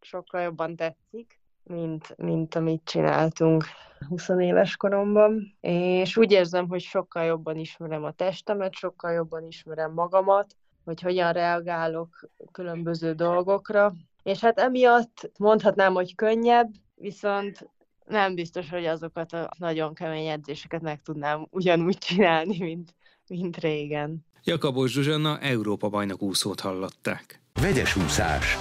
sokkal 0.00 0.40
jobban 0.40 0.76
tetszik 0.76 1.42
mint, 1.64 2.16
mint 2.16 2.54
amit 2.54 2.84
csináltunk 2.84 3.64
20 4.08 4.28
éves 4.28 4.76
koromban. 4.76 5.56
És 5.60 6.16
úgy 6.16 6.32
érzem, 6.32 6.68
hogy 6.68 6.80
sokkal 6.80 7.24
jobban 7.24 7.56
ismerem 7.56 8.04
a 8.04 8.12
testemet, 8.12 8.74
sokkal 8.74 9.12
jobban 9.12 9.46
ismerem 9.46 9.92
magamat, 9.92 10.56
hogy 10.84 11.00
hogyan 11.00 11.32
reagálok 11.32 12.28
különböző 12.52 13.12
dolgokra. 13.12 13.92
És 14.22 14.40
hát 14.40 14.58
emiatt 14.58 15.30
mondhatnám, 15.38 15.94
hogy 15.94 16.14
könnyebb, 16.14 16.70
viszont 16.94 17.70
nem 18.06 18.34
biztos, 18.34 18.70
hogy 18.70 18.86
azokat 18.86 19.32
a 19.32 19.50
nagyon 19.58 19.94
kemény 19.94 20.26
edzéseket 20.26 20.80
meg 20.80 21.02
tudnám 21.02 21.46
ugyanúgy 21.50 21.98
csinálni, 21.98 22.58
mint, 22.58 22.94
mint 23.28 23.56
régen. 23.56 24.26
Jakabos 24.46 24.92
Zsuzsanna 24.92 25.38
Európa 25.38 25.88
bajnok 25.88 26.22
úszót 26.22 26.60
hallották. 26.60 27.40
Vegyes 27.60 27.96
úszás. 27.96 28.56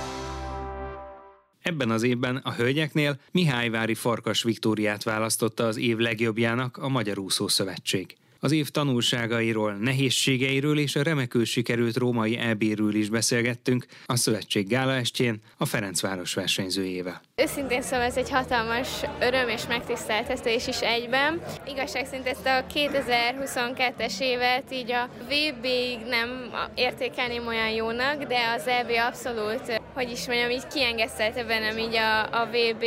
Ebben 1.62 1.90
az 1.90 2.04
évben 2.04 2.36
a 2.36 2.54
hölgyeknél 2.54 3.20
Mihályvári 3.32 3.94
Farkas 3.94 4.44
Viktóriát 4.44 5.04
választotta 5.04 5.66
az 5.66 5.78
év 5.78 5.98
legjobbjának 5.98 6.78
a 6.78 6.88
Magyar 6.88 7.20
Úszó 7.20 7.48
Szövetség. 7.48 8.18
Az 8.40 8.52
év 8.52 8.70
tanulságairól, 8.70 9.74
nehézségeiről 9.74 10.80
és 10.80 10.96
a 10.96 11.04
remekül 11.04 11.46
sikerült 11.46 11.98
római 11.98 12.38
EB-ről 12.38 12.96
is 12.96 13.10
beszélgettünk 13.10 13.86
a 14.06 14.16
Szövetség 14.16 14.68
Gála 14.68 14.94
estjén 14.94 15.42
a 15.58 15.66
Ferencváros 15.66 16.34
versenyzőjével. 16.34 17.22
Őszintén 17.44 17.82
szóval 17.82 18.06
ez 18.06 18.18
egy 18.18 18.30
hatalmas 18.30 18.88
öröm 19.20 19.48
és 19.48 19.68
megtiszteltetés 19.68 20.68
is 20.68 20.80
egyben. 20.80 21.42
Igazság 21.66 22.06
szerint 22.06 22.28
ezt 22.28 22.46
a 22.46 22.64
2022-es 22.74 24.20
évet 24.20 24.64
így 24.72 24.92
a 24.92 25.10
VB-ig 25.24 26.00
nem 26.08 26.52
értékelném 26.76 27.48
olyan 27.48 27.70
jónak, 27.70 28.24
de 28.24 28.38
az 28.56 28.68
EB 28.68 28.90
abszolút, 29.08 29.82
hogy 29.94 30.12
is 30.12 30.28
mondjam, 30.28 30.50
így 30.50 30.68
kiengesztelte 30.68 31.44
bennem 31.44 31.78
így 31.78 31.96
a, 31.96 32.22
a 32.42 32.46
VB 32.46 32.86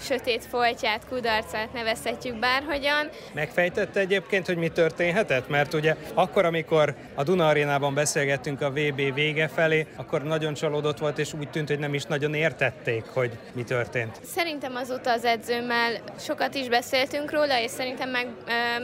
sötét 0.00 0.44
foltját, 0.44 1.08
kudarcát 1.08 1.72
nevezhetjük 1.72 2.38
bárhogyan. 2.38 3.08
Megfejtette 3.32 4.00
egyébként, 4.00 4.46
hogy 4.46 4.56
mi 4.56 4.68
történhetett? 4.68 5.48
Mert 5.48 5.74
ugye 5.74 5.96
akkor, 6.14 6.44
amikor 6.44 6.94
a 7.14 7.22
Duna 7.22 7.48
Arénában 7.48 7.94
beszélgettünk 7.94 8.60
a 8.60 8.70
VB 8.70 9.14
vége 9.14 9.48
felé, 9.48 9.86
akkor 9.96 10.22
nagyon 10.22 10.54
csalódott 10.54 10.98
volt, 10.98 11.18
és 11.18 11.32
úgy 11.32 11.50
tűnt, 11.50 11.68
hogy 11.68 11.78
nem 11.78 11.94
is 11.94 12.04
nagyon 12.04 12.34
értették, 12.34 13.04
hogy 13.04 13.30
mi 13.52 13.62
történt 13.62 13.92
történt? 13.94 14.26
Szerintem 14.34 14.76
azóta 14.76 15.12
az 15.12 15.24
edzőmmel 15.24 15.92
sokat 16.18 16.54
is 16.54 16.68
beszéltünk 16.68 17.32
róla, 17.32 17.60
és 17.60 17.70
szerintem 17.70 18.10
meg, 18.10 18.26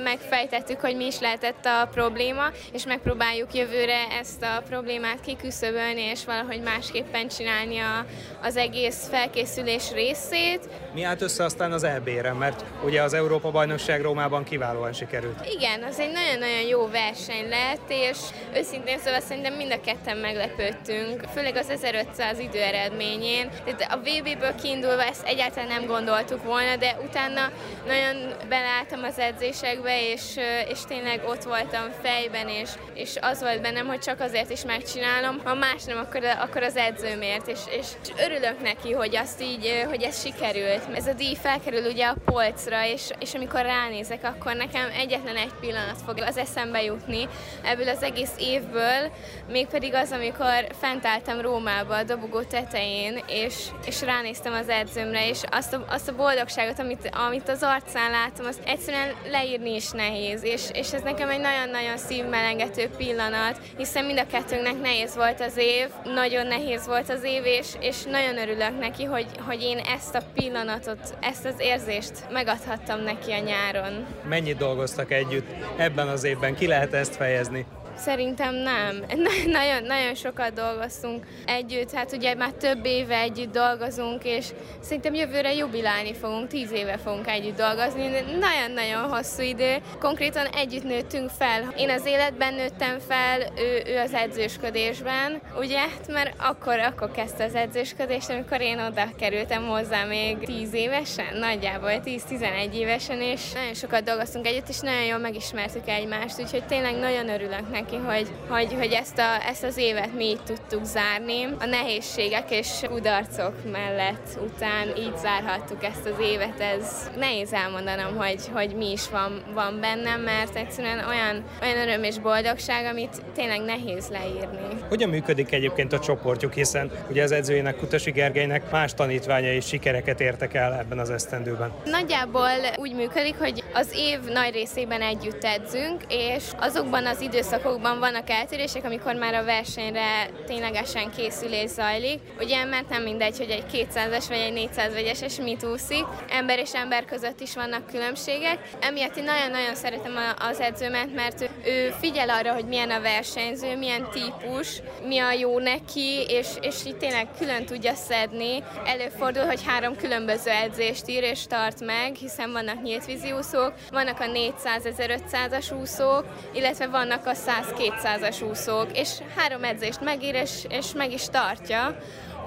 megfejtettük, 0.03 0.81
hogy 0.81 0.97
mi 0.97 1.07
is 1.07 1.21
lehetett 1.21 1.65
a 1.65 1.89
probléma, 1.93 2.45
és 2.73 2.87
megpróbáljuk 2.87 3.55
jövőre 3.55 4.07
ezt 4.21 4.43
a 4.43 4.63
problémát 4.69 5.21
kiküszöbölni, 5.21 6.01
és 6.01 6.25
valahogy 6.25 6.61
másképpen 6.61 7.29
csinálni 7.29 7.79
a, 7.79 8.07
az 8.43 8.57
egész 8.57 9.09
felkészülés 9.11 9.93
részét. 9.93 10.69
Mi 10.95 11.03
állt 11.03 11.23
össze 11.23 11.45
aztán 11.45 11.73
az 11.73 11.85
EB-re, 11.85 12.33
mert 12.33 12.65
ugye 12.85 13.03
az 13.03 13.15
Európa-bajnokság 13.15 14.03
Rómában 14.03 14.45
kiválóan 14.45 14.93
sikerült. 14.93 15.47
Igen, 15.55 15.83
az 15.83 15.99
egy 15.99 16.13
nagyon-nagyon 16.13 16.67
jó 16.69 16.89
verseny 16.89 17.49
lett, 17.49 17.89
és 17.89 18.19
őszintén 18.55 18.99
szóval 18.99 19.21
szerintem 19.21 19.55
mind 19.55 19.73
a 19.73 19.81
ketten 19.81 20.17
meglepődtünk, 20.17 21.21
főleg 21.35 21.57
az 21.57 21.69
1500 21.69 22.39
időeredményén. 22.39 23.51
Tehát 23.65 23.93
a 23.93 23.97
VB-ből 23.97 24.55
kiindul 24.55 24.90
indulva 24.91 25.11
ezt 25.11 25.27
egyáltalán 25.27 25.69
nem 25.69 25.87
gondoltuk 25.87 26.45
volna, 26.45 26.77
de 26.77 26.97
utána 27.05 27.51
nagyon 27.87 28.35
beleálltam 28.49 29.03
az 29.03 29.19
edzésekbe, 29.19 30.11
és, 30.11 30.23
és 30.69 30.79
tényleg 30.89 31.21
ott 31.29 31.43
voltam 31.43 31.83
fejben, 32.03 32.49
és, 32.49 32.71
és 32.95 33.17
az 33.21 33.41
volt 33.41 33.61
bennem, 33.61 33.87
hogy 33.87 33.99
csak 33.99 34.21
azért 34.21 34.51
is 34.51 34.65
megcsinálom, 34.65 35.41
ha 35.45 35.55
más 35.55 35.85
nem, 35.85 35.99
akkor, 35.99 36.25
akkor 36.25 36.63
az 36.63 36.77
edzőmért, 36.77 37.49
és, 37.49 37.59
és 37.71 37.87
örülök 38.19 38.63
neki, 38.63 38.93
hogy 38.93 39.17
azt 39.17 39.43
így, 39.43 39.85
hogy 39.89 40.03
ez 40.03 40.21
sikerült. 40.21 40.83
Ez 40.95 41.07
a 41.07 41.13
díj 41.13 41.35
felkerül 41.35 41.91
ugye 41.91 42.07
a 42.07 42.17
polcra, 42.25 42.85
és, 42.87 43.11
és 43.19 43.35
amikor 43.35 43.63
ránézek, 43.63 44.25
akkor 44.25 44.55
nekem 44.55 44.91
egyetlen 44.97 45.37
egy 45.37 45.53
pillanat 45.61 46.03
fog 46.07 46.19
az 46.19 46.37
eszembe 46.37 46.83
jutni 46.83 47.29
ebből 47.63 47.89
az 47.89 48.03
egész 48.03 48.33
évből, 48.39 49.11
mégpedig 49.49 49.95
az, 49.95 50.13
amikor 50.13 50.67
fent 50.81 51.07
álltam 51.07 51.41
Rómába 51.41 51.97
a 51.97 52.03
dobogó 52.03 52.41
tetején, 52.41 53.21
és, 53.27 53.55
és 53.87 54.03
ránéztem 54.03 54.53
az 54.53 54.69
edzőmre, 54.81 55.29
és 55.29 55.41
azt 55.51 55.73
a, 55.73 55.85
azt 55.89 56.09
a 56.09 56.15
boldogságot, 56.17 56.79
amit, 56.79 57.11
amit 57.29 57.49
az 57.49 57.63
arcán 57.63 58.11
látom, 58.11 58.47
azt 58.47 58.63
egyszerűen 58.65 59.15
leírni 59.31 59.75
is 59.75 59.91
nehéz, 59.91 60.43
és, 60.43 60.63
és 60.73 60.93
ez 60.93 61.03
nekem 61.03 61.29
egy 61.29 61.41
nagyon-nagyon 61.41 61.97
szívmelengető 61.97 62.89
pillanat, 62.97 63.61
hiszen 63.77 64.05
mind 64.05 64.19
a 64.19 64.27
kettőnknek 64.27 64.81
nehéz 64.81 65.17
volt 65.17 65.41
az 65.41 65.57
év, 65.57 65.89
nagyon 66.05 66.47
nehéz 66.47 66.87
volt 66.87 67.11
az 67.11 67.23
év, 67.23 67.45
és, 67.45 67.67
és 67.81 68.03
nagyon 68.03 68.39
örülök 68.39 68.79
neki, 68.79 69.05
hogy, 69.05 69.27
hogy 69.47 69.63
én 69.63 69.79
ezt 69.79 70.15
a 70.15 70.23
pillanatot, 70.35 71.15
ezt 71.21 71.45
az 71.45 71.55
érzést 71.59 72.13
megadhattam 72.31 73.01
neki 73.01 73.33
a 73.33 73.39
nyáron. 73.39 74.07
Mennyit 74.29 74.57
dolgoztak 74.57 75.13
együtt 75.13 75.49
ebben 75.77 76.09
az 76.09 76.25
évben? 76.25 76.55
Ki 76.55 76.67
lehet 76.67 76.95
ezt 76.95 77.17
fejezni? 77.17 77.67
Szerintem 77.97 78.55
nem. 78.55 79.05
nagyon, 79.59 79.83
nagyon 79.83 80.15
sokat 80.15 80.53
dolgoztunk 80.53 81.27
együtt, 81.47 81.93
hát 81.93 82.13
ugye 82.13 82.35
már 82.35 82.53
több 82.53 82.85
éve 82.85 83.19
együtt 83.19 83.53
dolgozunk, 83.53 84.25
és 84.25 84.47
szerintem 84.81 85.15
jövőre 85.15 85.55
jubilálni 85.55 86.15
fogunk, 86.15 86.49
tíz 86.49 86.73
éve 86.73 86.97
fogunk 86.97 87.29
együtt 87.29 87.57
dolgozni, 87.57 88.09
nagyon-nagyon 88.39 89.11
hosszú 89.11 89.43
idő. 89.43 89.77
Konkrétan 89.99 90.47
együtt 90.47 90.85
nőttünk 90.85 91.31
fel. 91.31 91.75
Én 91.77 91.91
az 91.91 92.07
életben 92.07 92.55
nőttem 92.55 92.99
fel, 93.09 93.41
ő, 93.41 93.83
ő 93.87 93.99
az 93.99 94.15
edzősködésben, 94.15 95.41
ugye, 95.59 95.79
hát 95.79 96.09
mert 96.09 96.35
akkor, 96.39 96.79
akkor 96.79 97.11
kezdte 97.11 97.45
az 97.45 97.55
edzősködést, 97.55 98.31
amikor 98.31 98.61
én 98.61 98.79
oda 98.81 99.09
kerültem 99.19 99.67
hozzá 99.67 100.05
még 100.05 100.39
tíz 100.39 100.75
évesen, 100.75 101.37
nagyjából 101.39 101.93
10-11 102.05 102.73
évesen, 102.73 103.21
és 103.21 103.53
nagyon 103.53 103.75
sokat 103.75 104.05
dolgoztunk 104.05 104.47
együtt, 104.47 104.69
és 104.69 104.81
nagyon 104.81 105.05
jól 105.05 105.19
megismertük 105.19 105.89
egymást, 105.89 106.41
úgyhogy 106.41 106.65
tényleg 106.65 106.95
nagyon 106.95 107.29
örülök 107.29 107.71
neki, 107.71 107.90
hogy, 107.97 108.27
hogy, 108.49 108.75
hogy 108.75 108.93
ezt, 108.93 109.19
a, 109.19 109.49
ezt 109.49 109.65
az 109.65 109.77
évet 109.77 110.15
mi 110.15 110.25
így 110.25 110.43
tudtuk 110.43 110.85
zárni. 110.85 111.45
A 111.61 111.65
nehézségek 111.65 112.51
és 112.51 112.69
kudarcok 112.89 113.55
mellett 113.73 114.39
után 114.45 114.89
így 114.97 115.17
zárhattuk 115.17 115.85
ezt 115.85 116.07
az 116.07 116.25
évet. 116.25 116.61
Ez 116.61 117.11
nehéz 117.17 117.53
elmondanom, 117.53 118.17
hogy, 118.17 118.41
hogy 118.53 118.75
mi 118.77 118.91
is 118.91 119.09
van, 119.11 119.43
van 119.55 119.81
bennem, 119.81 120.21
mert 120.21 120.57
egyszerűen 120.57 120.99
olyan, 121.09 121.45
olyan 121.63 121.89
öröm 121.89 122.03
és 122.03 122.19
boldogság, 122.19 122.87
amit 122.87 123.23
tényleg 123.35 123.61
nehéz 123.61 124.09
leírni. 124.09 124.81
Hogyan 124.89 125.09
működik 125.09 125.53
egyébként 125.53 125.93
a 125.93 125.99
csoportjuk, 125.99 126.53
hiszen 126.53 126.91
ugye 127.11 127.23
az 127.23 127.33
edzőjének 127.33 127.77
Kutasi 127.77 128.11
Gergelynek 128.11 128.71
más 128.71 128.95
tanítványai 128.95 129.55
és 129.55 129.67
sikereket 129.67 130.21
értek 130.21 130.55
el 130.55 130.75
ebben 130.75 130.99
az 130.99 131.11
esztendőben? 131.11 131.73
Nagyjából 131.85 132.51
úgy 132.77 132.95
működik, 132.95 133.35
hogy 133.39 133.65
az 133.75 133.93
év 133.97 134.19
nagy 134.21 134.53
részében 134.53 135.03
együtt 135.03 135.45
edzünk, 135.45 136.01
és 136.09 136.45
azokban 136.59 137.07
az 137.07 137.21
időszakokban 137.21 137.70
vannak 137.79 138.31
eltérések, 138.31 138.85
amikor 138.85 139.15
már 139.15 139.35
a 139.35 139.45
versenyre 139.45 140.31
ténylegesen 140.47 141.11
készülés 141.17 141.71
zajlik. 141.71 142.21
Ugye, 142.39 142.65
mert 142.65 142.89
nem 142.89 143.03
mindegy, 143.03 143.37
hogy 143.37 143.51
egy 143.51 143.65
200-es 143.73 144.25
vagy 144.29 144.39
egy 144.39 144.53
400 144.53 144.93
vegyeses 144.93 145.37
mit 145.37 145.65
úszik, 145.65 146.05
ember 146.31 146.59
és 146.59 146.73
ember 146.73 147.05
között 147.05 147.41
is 147.41 147.55
vannak 147.55 147.87
különbségek. 147.87 148.59
Emiatt 148.81 149.17
én 149.17 149.25
nagyon-nagyon 149.25 149.75
szeretem 149.75 150.13
az 150.39 150.61
edzőmet, 150.61 151.15
mert 151.15 151.51
ő 151.65 151.95
figyel 152.01 152.31
arra, 152.31 152.53
hogy 152.53 152.65
milyen 152.65 152.91
a 152.91 153.01
versenyző, 153.01 153.77
milyen 153.77 154.09
típus, 154.11 154.83
mi 155.07 155.19
a 155.19 155.33
jó 155.33 155.59
neki, 155.59 156.25
és, 156.29 156.47
és 156.61 156.75
így 156.87 156.97
tényleg 156.97 157.29
külön 157.39 157.65
tudja 157.65 157.95
szedni. 157.95 158.63
Előfordul, 158.85 159.45
hogy 159.45 159.61
három 159.67 159.97
különböző 159.97 160.51
edzést 160.51 161.09
ír 161.09 161.23
és 161.23 161.47
tart 161.47 161.81
meg, 161.85 162.15
hiszen 162.15 162.53
vannak 162.53 162.83
nyílt 162.83 163.07
vízi 163.07 163.33
úszók, 163.33 163.73
vannak 163.91 164.21
a 164.21 164.27
400 164.27 164.83
1500-as 164.85 165.81
úszók, 165.81 166.25
illetve 166.53 166.87
vannak 166.87 167.27
a 167.27 167.35
100-200-as 167.61 168.49
úszók, 168.49 168.99
és 168.99 169.09
három 169.37 169.65
edzést 169.65 170.01
megír, 170.01 170.35
és, 170.35 170.65
és 170.69 170.93
meg 170.93 171.13
is 171.13 171.29
tartja. 171.29 171.97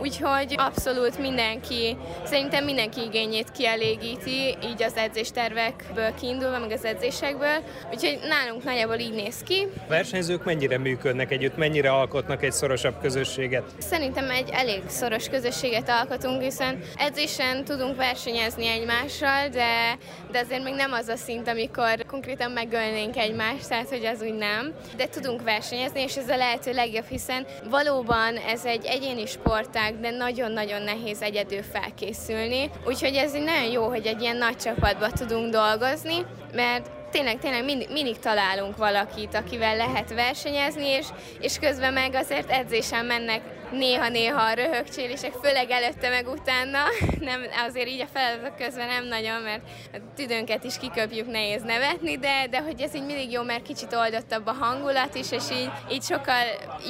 Úgyhogy 0.02 0.56
abszolút 0.58 1.18
mindenki, 1.18 1.98
szerintem 2.24 2.64
mindenki 2.64 3.02
igényét 3.02 3.52
kielégíti, 3.52 4.58
így 4.64 4.84
az 4.84 4.96
edzéstervekből 4.96 6.14
kiindulva, 6.20 6.60
meg 6.60 6.72
az 6.72 6.86
edzésekből. 6.86 7.64
Úgyhogy 7.94 8.20
nálunk 8.28 8.64
nagyjából 8.64 8.96
így 8.96 9.14
néz 9.14 9.44
ki. 9.44 9.68
A 9.76 9.90
versenyzők 9.90 10.44
mennyire 10.44 10.78
működnek 10.78 11.32
együtt, 11.32 11.58
mennyire 11.58 11.92
alkotnak 11.92 12.44
egy 12.44 12.52
szorosabb 12.52 13.02
közösséget? 13.02 13.64
Szerintem 13.78 14.30
egy 14.30 14.50
elég 14.52 14.82
szoros 14.88 15.30
közösséget 15.30 15.90
alkotunk, 15.90 16.42
hiszen 16.42 16.80
edzésen 16.96 17.64
tudunk 17.64 17.96
versenyezni 17.96 18.68
egymással, 18.68 19.48
de, 19.48 19.98
de 20.32 20.40
azért 20.40 20.64
még 20.64 20.74
nem 20.74 20.92
az 20.92 21.08
a 21.08 21.16
szint, 21.16 21.48
amikor 21.48 22.06
konkrétan 22.08 22.52
megölnénk 22.52 23.18
egymást, 23.18 23.68
tehát 23.68 23.90
hogy 23.90 24.06
az 24.06 24.22
úgy 24.22 24.36
nem. 24.36 24.74
De 24.98 25.08
tudunk 25.08 25.44
versenyezni, 25.44 26.02
és 26.02 26.16
ez 26.16 26.30
a 26.30 26.36
lehető 26.36 26.74
legjobb, 26.74 27.08
hiszen 27.10 27.46
valóban 27.70 28.38
ez 28.38 28.66
egy 28.66 28.86
egyéni 28.86 29.26
sport, 29.26 29.70
világ, 29.84 30.00
de 30.00 30.18
nagyon-nagyon 30.18 30.82
nehéz 30.82 31.22
egyedül 31.22 31.62
felkészülni. 31.62 32.70
Úgyhogy 32.86 33.16
ez 33.16 33.32
nagyon 33.32 33.72
jó, 33.72 33.88
hogy 33.88 34.06
egy 34.06 34.22
ilyen 34.22 34.38
nagy 34.38 34.56
csapatban 34.56 35.12
tudunk 35.12 35.52
dolgozni, 35.52 36.26
mert 36.54 36.90
tényleg, 37.12 37.40
tényleg 37.40 37.64
mindig, 37.64 37.90
mindig 37.92 38.20
találunk 38.20 38.78
valakit, 38.78 39.36
akivel 39.36 39.76
lehet 39.76 40.14
versenyezni, 40.14 40.86
és, 40.88 41.06
és 41.40 41.60
közben 41.60 41.94
meg 41.94 42.14
azért 42.14 42.50
edzésen 42.50 43.06
mennek 43.06 43.42
néha-néha 43.78 44.54
röhögcsélések, 44.54 45.34
főleg 45.44 45.70
előtte 45.70 46.10
meg 46.10 46.28
utána, 46.28 46.80
nem, 47.30 47.42
azért 47.68 47.88
így 47.88 48.02
a 48.02 48.08
feladatok 48.14 48.58
közben 48.58 48.88
nem 48.88 49.06
nagyon, 49.06 49.42
mert 49.42 49.62
a 49.94 49.98
tüdőnket 50.16 50.64
is 50.64 50.78
kiköpjük, 50.78 51.32
nehéz 51.32 51.62
nevetni, 51.62 52.18
de, 52.18 52.48
de 52.50 52.62
hogy 52.62 52.82
ez 52.82 52.96
így 52.96 53.06
mindig 53.06 53.32
jó, 53.32 53.44
mert 53.44 53.62
kicsit 53.62 53.94
oldottabb 53.94 54.48
a 54.48 54.52
hangulat 54.52 55.16
is, 55.16 55.32
és 55.32 55.44
így, 55.52 55.72
így 55.92 56.04
sokkal 56.04 56.44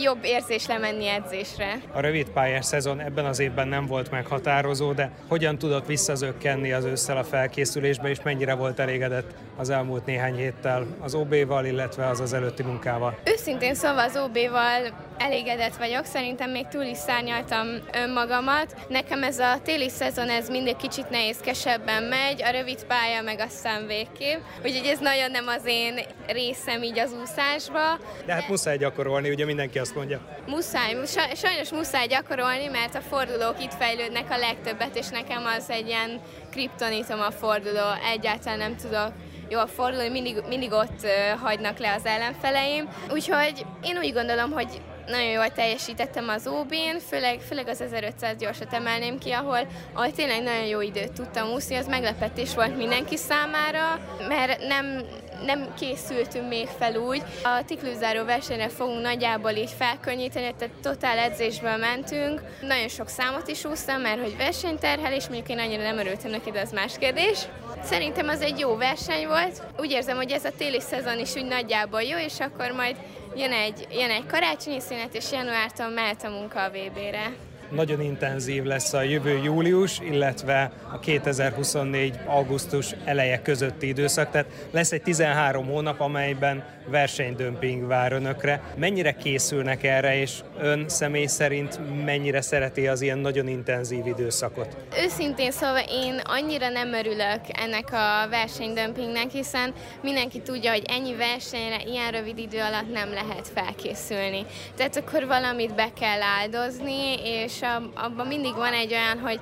jobb 0.03 0.23
érzés 0.23 0.67
lemenni 0.67 1.07
edzésre. 1.07 1.81
A 1.93 1.99
rövid 1.99 2.29
pályás 2.29 2.65
szezon 2.65 2.99
ebben 2.99 3.25
az 3.25 3.39
évben 3.39 3.67
nem 3.67 3.85
volt 3.85 4.11
meghatározó, 4.11 4.91
de 4.91 5.11
hogyan 5.27 5.57
tudott 5.57 5.85
visszazökkenni 5.85 6.71
az 6.71 6.83
ősszel 6.83 7.17
a 7.17 7.23
felkészülésbe, 7.23 8.09
és 8.09 8.21
mennyire 8.23 8.53
volt 8.53 8.79
elégedett 8.79 9.31
az 9.57 9.69
elmúlt 9.69 10.05
néhány 10.05 10.35
héttel 10.35 10.85
az 10.99 11.13
OB-val, 11.13 11.65
illetve 11.65 12.07
az 12.07 12.19
az 12.19 12.33
előtti 12.33 12.63
munkával? 12.63 13.17
Őszintén 13.23 13.75
szóval 13.75 14.05
az 14.05 14.17
OB-val 14.17 15.11
elégedett 15.17 15.75
vagyok, 15.75 16.05
szerintem 16.05 16.49
még 16.49 16.67
túl 16.73 16.83
is 16.83 16.97
szárnyaltam 16.97 17.67
önmagamat. 17.93 18.75
Nekem 18.89 19.23
ez 19.23 19.39
a 19.39 19.59
téli 19.63 19.89
szezon, 19.89 20.29
ez 20.29 20.49
mindig 20.49 20.75
kicsit 20.75 21.09
nehézkesebben 21.09 22.03
megy, 22.03 22.43
a 22.43 22.49
rövid 22.49 22.85
pálya 22.85 23.21
meg 23.21 23.39
aztán 23.39 23.87
végképp. 23.87 24.39
Úgyhogy 24.63 24.87
ez 24.87 24.99
nagyon 24.99 25.31
nem 25.31 25.47
az 25.47 25.61
én 25.65 25.99
részem 26.27 26.83
így 26.83 26.99
az 26.99 27.15
úszásba. 27.21 27.99
De 28.25 28.33
hát 28.33 28.49
muszáj 28.49 28.77
gyakorolni, 28.77 29.29
ugye 29.29 29.45
mindenki 29.45 29.79
azt 29.79 29.95
mondja. 29.95 30.19
Muszáj, 30.47 30.95
sajnos 31.35 31.71
muszáj 31.71 32.07
gyakorolni, 32.07 32.67
mert 32.67 32.95
a 32.95 33.01
fordulók 33.01 33.63
itt 33.63 33.73
fejlődnek 33.73 34.31
a 34.31 34.37
legtöbbet, 34.37 34.95
és 34.95 35.07
nekem 35.07 35.45
az 35.57 35.69
egy 35.69 35.87
ilyen 35.87 36.21
kriptonitom 36.51 37.19
a 37.19 37.31
forduló, 37.31 37.91
egyáltalán 38.13 38.57
nem 38.57 38.75
tudok 38.75 39.11
jól 39.49 39.67
fordulni, 39.67 40.09
mindig, 40.09 40.43
mindig 40.47 40.71
ott 40.71 41.07
hagynak 41.41 41.77
le 41.77 41.93
az 41.93 42.05
ellenfeleim. 42.05 42.89
Úgyhogy 43.11 43.65
én 43.83 43.97
úgy 43.97 44.13
gondolom, 44.13 44.51
hogy 44.51 44.81
nagyon 45.07 45.29
jól 45.29 45.49
teljesítettem 45.49 46.29
az 46.29 46.47
OB-n, 46.47 46.99
főleg, 47.09 47.39
főleg 47.39 47.67
az 47.67 47.81
1500 47.81 48.37
gyorsat 48.37 48.73
emelném 48.73 49.17
ki, 49.17 49.31
ahol, 49.31 49.67
ahol 49.93 50.11
tényleg 50.11 50.43
nagyon 50.43 50.65
jó 50.65 50.81
időt 50.81 51.11
tudtam 51.11 51.49
úszni, 51.49 51.75
az 51.75 51.87
meglepetés 51.87 52.55
volt 52.55 52.77
mindenki 52.77 53.17
számára, 53.17 53.99
mert 54.27 54.67
nem, 54.67 55.05
nem 55.45 55.73
készültünk 55.79 56.47
még 56.47 56.67
fel 56.79 56.95
úgy. 56.95 57.23
A 57.43 57.65
tiklőzáró 57.65 58.25
versenyre 58.25 58.69
fogunk 58.69 59.01
nagyjából 59.01 59.51
így 59.51 59.73
felkönnyíteni, 59.77 60.53
tehát 60.57 60.75
totál 60.81 61.17
edzésből 61.17 61.77
mentünk. 61.77 62.41
Nagyon 62.61 62.87
sok 62.87 63.07
számot 63.07 63.47
is 63.47 63.65
úsztam, 63.65 64.01
mert 64.01 64.21
hogy 64.21 64.37
versenyterhelés, 64.37 65.27
mondjuk 65.27 65.49
én 65.49 65.59
annyira 65.59 65.81
nem 65.81 65.97
örültem 65.97 66.31
neki, 66.31 66.51
de 66.51 66.61
az 66.61 66.71
más 66.71 66.97
kérdés. 66.99 67.39
Szerintem 67.83 68.27
az 68.27 68.41
egy 68.41 68.59
jó 68.59 68.75
verseny 68.75 69.27
volt. 69.27 69.61
Úgy 69.79 69.91
érzem, 69.91 70.15
hogy 70.15 70.31
ez 70.31 70.45
a 70.45 70.51
téli 70.57 70.79
szezon 70.79 71.19
is 71.19 71.35
úgy 71.35 71.45
nagyjából 71.45 72.01
jó, 72.01 72.17
és 72.17 72.39
akkor 72.39 72.71
majd 72.71 72.95
jön 73.35 73.51
egy, 73.51 73.87
jön 73.91 74.09
egy 74.09 74.25
karácsonyi 74.25 74.79
szünet, 74.79 75.15
és 75.15 75.31
januártól 75.31 75.89
mehet 75.89 76.23
a 76.23 76.29
munka 76.29 76.63
a 76.63 76.69
VB-re 76.69 77.33
nagyon 77.73 78.01
intenzív 78.01 78.63
lesz 78.63 78.93
a 78.93 79.01
jövő 79.01 79.39
július, 79.43 79.99
illetve 79.99 80.71
a 80.91 80.99
2024 80.99 82.19
augusztus 82.25 82.95
eleje 83.05 83.41
közötti 83.41 83.87
időszak, 83.87 84.31
tehát 84.31 84.67
lesz 84.71 84.91
egy 84.91 85.01
13 85.01 85.65
hónap, 85.65 85.99
amelyben 85.99 86.63
versenydömping 86.87 87.87
vár 87.87 88.11
önökre. 88.11 88.61
Mennyire 88.75 89.11
készülnek 89.11 89.83
erre, 89.83 90.19
és 90.19 90.39
ön 90.59 90.89
személy 90.89 91.25
szerint 91.25 91.79
mennyire 92.05 92.41
szereti 92.41 92.87
az 92.87 93.01
ilyen 93.01 93.17
nagyon 93.17 93.47
intenzív 93.47 94.05
időszakot? 94.05 94.75
Őszintén 94.97 95.51
szóval 95.51 95.83
én 95.89 96.21
annyira 96.23 96.69
nem 96.69 96.93
örülök 96.93 97.39
ennek 97.63 97.87
a 97.91 98.29
versenydömpingnek, 98.29 99.29
hiszen 99.31 99.73
mindenki 100.01 100.41
tudja, 100.41 100.71
hogy 100.71 100.83
ennyi 100.87 101.15
versenyre 101.15 101.81
ilyen 101.85 102.11
rövid 102.11 102.37
idő 102.37 102.59
alatt 102.59 102.91
nem 102.91 103.13
lehet 103.13 103.51
felkészülni. 103.53 104.45
Tehát 104.75 104.95
akkor 104.95 105.25
valamit 105.25 105.75
be 105.75 105.89
kell 105.99 106.21
áldozni, 106.21 107.23
és 107.23 107.59
abban 107.93 108.27
mindig 108.27 108.55
van 108.55 108.73
egy 108.73 108.91
olyan, 108.93 109.19
hogy 109.19 109.39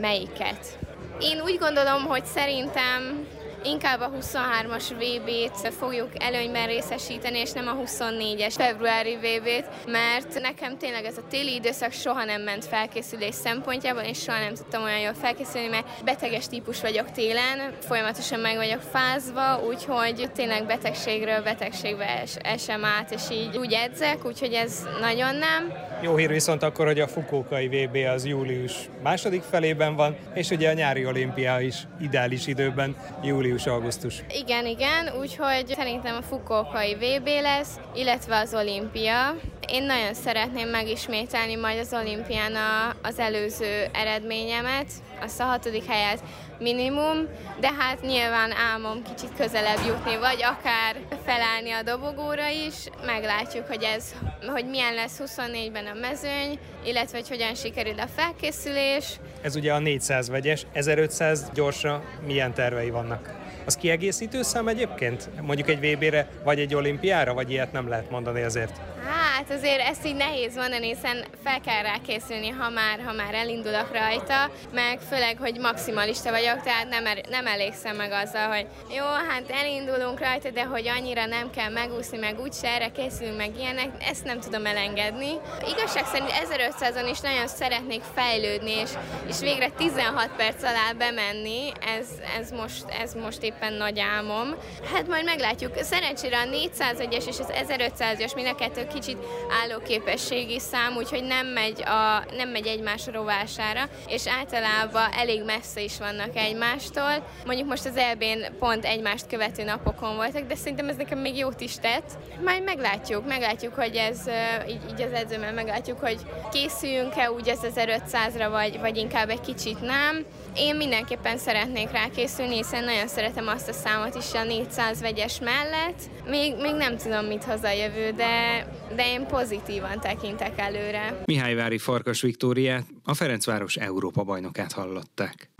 melyiket. 0.00 0.78
Én 1.20 1.40
úgy 1.44 1.58
gondolom, 1.58 2.02
hogy 2.02 2.24
szerintem 2.24 3.26
inkább 3.66 4.00
a 4.00 4.10
23-as 4.10 4.90
VB-t 4.98 5.74
fogjuk 5.74 6.08
előnyben 6.18 6.66
részesíteni, 6.66 7.38
és 7.38 7.52
nem 7.52 7.66
a 7.66 7.82
24-es 7.84 8.54
februári 8.56 9.16
VB-t, 9.16 9.90
mert 9.90 10.40
nekem 10.40 10.78
tényleg 10.78 11.04
ez 11.04 11.16
a 11.16 11.26
téli 11.30 11.54
időszak 11.54 11.92
soha 11.92 12.24
nem 12.24 12.42
ment 12.42 12.64
felkészülés 12.64 13.34
szempontjából, 13.34 14.02
és 14.02 14.22
soha 14.22 14.38
nem 14.38 14.54
tudtam 14.54 14.82
olyan 14.82 14.98
jól 14.98 15.14
felkészülni, 15.14 15.68
mert 15.68 16.04
beteges 16.04 16.46
típus 16.46 16.80
vagyok 16.80 17.10
télen, 17.10 17.72
folyamatosan 17.80 18.40
meg 18.40 18.56
vagyok 18.56 18.80
fázva, 18.92 19.60
úgyhogy 19.66 20.30
tényleg 20.34 20.66
betegségről 20.66 21.42
betegségbe 21.42 22.20
es, 22.20 22.34
esem 22.42 22.84
át, 22.84 23.10
és 23.10 23.22
így 23.30 23.56
úgy 23.56 23.72
edzek, 23.72 24.24
úgyhogy 24.24 24.52
ez 24.52 24.86
nagyon 25.00 25.34
nem. 25.34 25.72
Jó 26.02 26.16
hír 26.16 26.28
viszont 26.28 26.62
akkor, 26.62 26.86
hogy 26.86 27.00
a 27.00 27.08
Fukókai 27.08 27.68
VB 27.68 27.96
az 28.14 28.26
július 28.26 28.72
második 29.02 29.42
felében 29.42 29.96
van, 29.96 30.16
és 30.34 30.50
ugye 30.50 30.70
a 30.70 30.72
nyári 30.72 31.06
olimpia 31.06 31.60
is 31.60 31.76
ideális 32.00 32.46
időben, 32.46 32.96
július 33.22 33.55
július-augusztus. 33.56 34.22
Igen, 34.28 34.66
igen, 34.66 35.08
úgyhogy 35.18 35.66
szerintem 35.66 36.16
a 36.16 36.22
Fukuokai 36.22 36.94
VB 36.94 37.26
lesz, 37.26 37.80
illetve 37.94 38.38
az 38.38 38.54
olimpia. 38.54 39.36
Én 39.68 39.82
nagyon 39.82 40.14
szeretném 40.14 40.68
megismételni 40.68 41.54
majd 41.54 41.78
az 41.78 41.92
olimpián 41.92 42.54
a, 42.54 42.96
az 43.02 43.18
előző 43.18 43.86
eredményemet, 43.92 44.86
azt 45.20 45.40
a 45.40 45.44
hatodik 45.44 45.86
helyet 45.86 46.22
minimum, 46.58 47.28
de 47.60 47.72
hát 47.78 48.00
nyilván 48.02 48.52
álmom 48.72 49.02
kicsit 49.02 49.36
közelebb 49.36 49.80
jutni, 49.86 50.16
vagy 50.16 50.42
akár 50.42 50.96
felállni 51.24 51.70
a 51.70 51.82
dobogóra 51.82 52.48
is. 52.48 52.74
Meglátjuk, 53.06 53.66
hogy 53.66 53.82
ez, 53.82 54.14
hogy 54.46 54.68
milyen 54.68 54.94
lesz 54.94 55.20
24-ben 55.24 55.86
a 55.86 55.98
mezőny, 56.00 56.58
illetve 56.84 57.18
hogy 57.18 57.28
hogyan 57.28 57.54
sikerül 57.54 57.98
a 57.98 58.06
felkészülés. 58.16 59.20
Ez 59.42 59.56
ugye 59.56 59.72
a 59.72 59.78
400 59.78 60.28
vegyes, 60.28 60.66
1500 60.72 61.50
gyorsra 61.54 62.02
milyen 62.26 62.54
tervei 62.54 62.90
vannak? 62.90 63.45
Az 63.66 63.76
kiegészítő 63.76 64.42
szám 64.42 64.68
egyébként? 64.68 65.30
Mondjuk 65.40 65.68
egy 65.68 65.78
VB-re, 65.80 66.28
vagy 66.44 66.60
egy 66.60 66.74
olimpiára, 66.74 67.34
vagy 67.34 67.50
ilyet 67.50 67.72
nem 67.72 67.88
lehet 67.88 68.10
mondani 68.10 68.42
azért? 68.42 68.76
Hát 69.04 69.25
azért 69.44 69.80
ezt 69.80 70.06
így 70.06 70.14
nehéz 70.14 70.54
mondani, 70.56 70.86
hiszen 70.86 71.24
fel 71.44 71.60
kell 71.60 71.82
rá 71.82 71.94
készülni, 72.06 72.48
ha 72.48 72.68
már, 72.70 73.00
ha 73.04 73.12
már 73.12 73.34
elindulok 73.34 73.92
rajta, 73.92 74.50
meg 74.72 74.98
főleg, 75.08 75.36
hogy 75.38 75.58
maximalista 75.60 76.30
vagyok, 76.30 76.62
tehát 76.62 76.88
nem, 76.88 77.06
er, 77.06 77.20
nem 77.28 77.46
elégszem 77.46 77.96
meg 77.96 78.12
azzal, 78.12 78.48
hogy 78.48 78.66
jó, 78.96 79.04
hát 79.28 79.50
elindulunk 79.50 80.20
rajta, 80.20 80.50
de 80.50 80.64
hogy 80.64 80.88
annyira 80.88 81.26
nem 81.26 81.50
kell 81.50 81.70
megúszni, 81.70 82.18
meg 82.18 82.40
úgyse 82.40 82.68
erre 82.68 82.90
készülünk, 82.90 83.36
meg 83.36 83.50
ilyenek, 83.58 83.88
ezt 84.10 84.24
nem 84.24 84.40
tudom 84.40 84.66
elengedni. 84.66 85.30
Igazság 85.68 86.06
szerint 86.06 86.30
1500-on 86.30 87.08
is 87.10 87.20
nagyon 87.20 87.48
szeretnék 87.48 88.02
fejlődni, 88.14 88.72
és, 88.72 88.90
és 89.28 89.38
végre 89.40 89.68
16 89.68 90.30
perc 90.36 90.62
alá 90.62 90.92
bemenni, 90.98 91.72
ez, 91.98 92.06
ez, 92.38 92.50
most, 92.50 92.84
ez 93.02 93.14
most 93.14 93.42
éppen 93.42 93.72
nagy 93.72 93.98
álmom. 93.98 94.54
Hát 94.94 95.08
majd 95.08 95.24
meglátjuk. 95.24 95.72
Szerencsére 95.82 96.38
a 96.38 96.44
401-es 96.44 97.26
és 97.26 97.38
az 97.38 97.52
1500-as 97.68 98.34
mind 98.34 98.46
a 98.46 98.54
kettő 98.54 98.86
kicsit 98.86 99.25
állóképességi 99.62 100.58
szám, 100.58 100.96
úgyhogy 100.96 101.22
nem 101.22 101.46
megy, 101.46 101.82
a, 101.82 102.24
nem 102.36 102.48
megy 102.48 102.66
egymás 102.66 103.06
rovására, 103.12 103.88
és 104.08 104.28
általában 104.28 105.12
elég 105.12 105.44
messze 105.44 105.80
is 105.80 105.98
vannak 105.98 106.36
egymástól. 106.36 107.26
Mondjuk 107.46 107.68
most 107.68 107.86
az 107.86 107.96
elbén 107.96 108.46
pont 108.58 108.84
egymást 108.84 109.26
követő 109.26 109.64
napokon 109.64 110.16
voltak, 110.16 110.46
de 110.46 110.54
szerintem 110.54 110.88
ez 110.88 110.96
nekem 110.96 111.18
még 111.18 111.36
jót 111.36 111.60
is 111.60 111.74
tett. 111.78 112.10
Majd 112.44 112.62
meglátjuk, 112.62 113.26
meglátjuk, 113.26 113.74
hogy 113.74 113.96
ez 113.96 114.20
így, 114.68 114.80
így 114.90 115.02
az 115.02 115.12
edzőmmel 115.12 115.52
meglátjuk, 115.52 115.98
hogy 115.98 116.18
készüljünk-e 116.52 117.30
úgy 117.30 117.48
ez 117.48 117.58
1500-ra, 117.62 118.48
vagy, 118.50 118.80
vagy 118.80 118.96
inkább 118.96 119.28
egy 119.28 119.40
kicsit 119.40 119.80
nem. 119.80 120.24
Én 120.54 120.76
mindenképpen 120.76 121.38
szeretnék 121.38 121.90
rá 121.90 122.04
készülni, 122.14 122.56
hiszen 122.56 122.84
nagyon 122.84 123.08
szeretem 123.08 123.48
azt 123.48 123.68
a 123.68 123.72
számot 123.72 124.14
is 124.14 124.32
a 124.32 124.44
400 124.44 125.00
vegyes 125.00 125.38
mellett. 125.40 126.00
Még, 126.28 126.54
még 126.56 126.74
nem 126.74 126.96
tudom, 126.96 127.24
mit 127.24 127.44
hoz 127.44 127.62
a 127.62 127.70
jövő, 127.70 128.10
de, 128.10 128.66
de 128.94 129.06
én 129.16 129.26
pozitívan 129.26 130.00
tekintek 130.00 130.58
előre. 130.58 131.22
Mihályvári 131.24 131.78
Farkas 131.78 132.20
Viktóriát, 132.20 132.86
a 133.04 133.14
Ferencváros 133.14 133.76
Európa 133.76 134.22
bajnokát 134.22 134.72
hallották. 134.72 135.50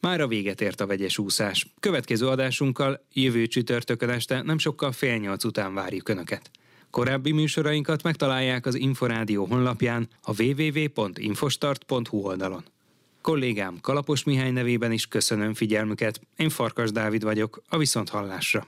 Már 0.00 0.20
a 0.20 0.26
véget 0.26 0.60
ért 0.60 0.80
a 0.80 0.86
vegyes 0.86 1.18
úszás. 1.18 1.66
Következő 1.80 2.28
adásunkkal 2.28 3.06
jövő 3.12 3.46
csütörtökön 3.46 4.08
este 4.08 4.42
nem 4.42 4.58
sokkal 4.58 4.92
fél 4.92 5.16
nyolc 5.16 5.44
után 5.44 5.74
várjuk 5.74 6.08
Önöket. 6.08 6.50
Korábbi 6.90 7.32
műsorainkat 7.32 8.02
megtalálják 8.02 8.66
az 8.66 8.74
Inforádió 8.74 9.44
honlapján 9.44 10.08
a 10.22 10.42
www.infostart.hu 10.42 12.18
oldalon. 12.18 12.64
Kollégám 13.20 13.78
Kalapos 13.80 14.24
Mihály 14.24 14.50
nevében 14.50 14.92
is 14.92 15.06
köszönöm 15.06 15.54
figyelmüket, 15.54 16.20
én 16.36 16.48
Farkas 16.48 16.90
Dávid 16.90 17.22
vagyok, 17.22 17.62
a 17.68 17.78
Viszonthallásra. 17.78 18.66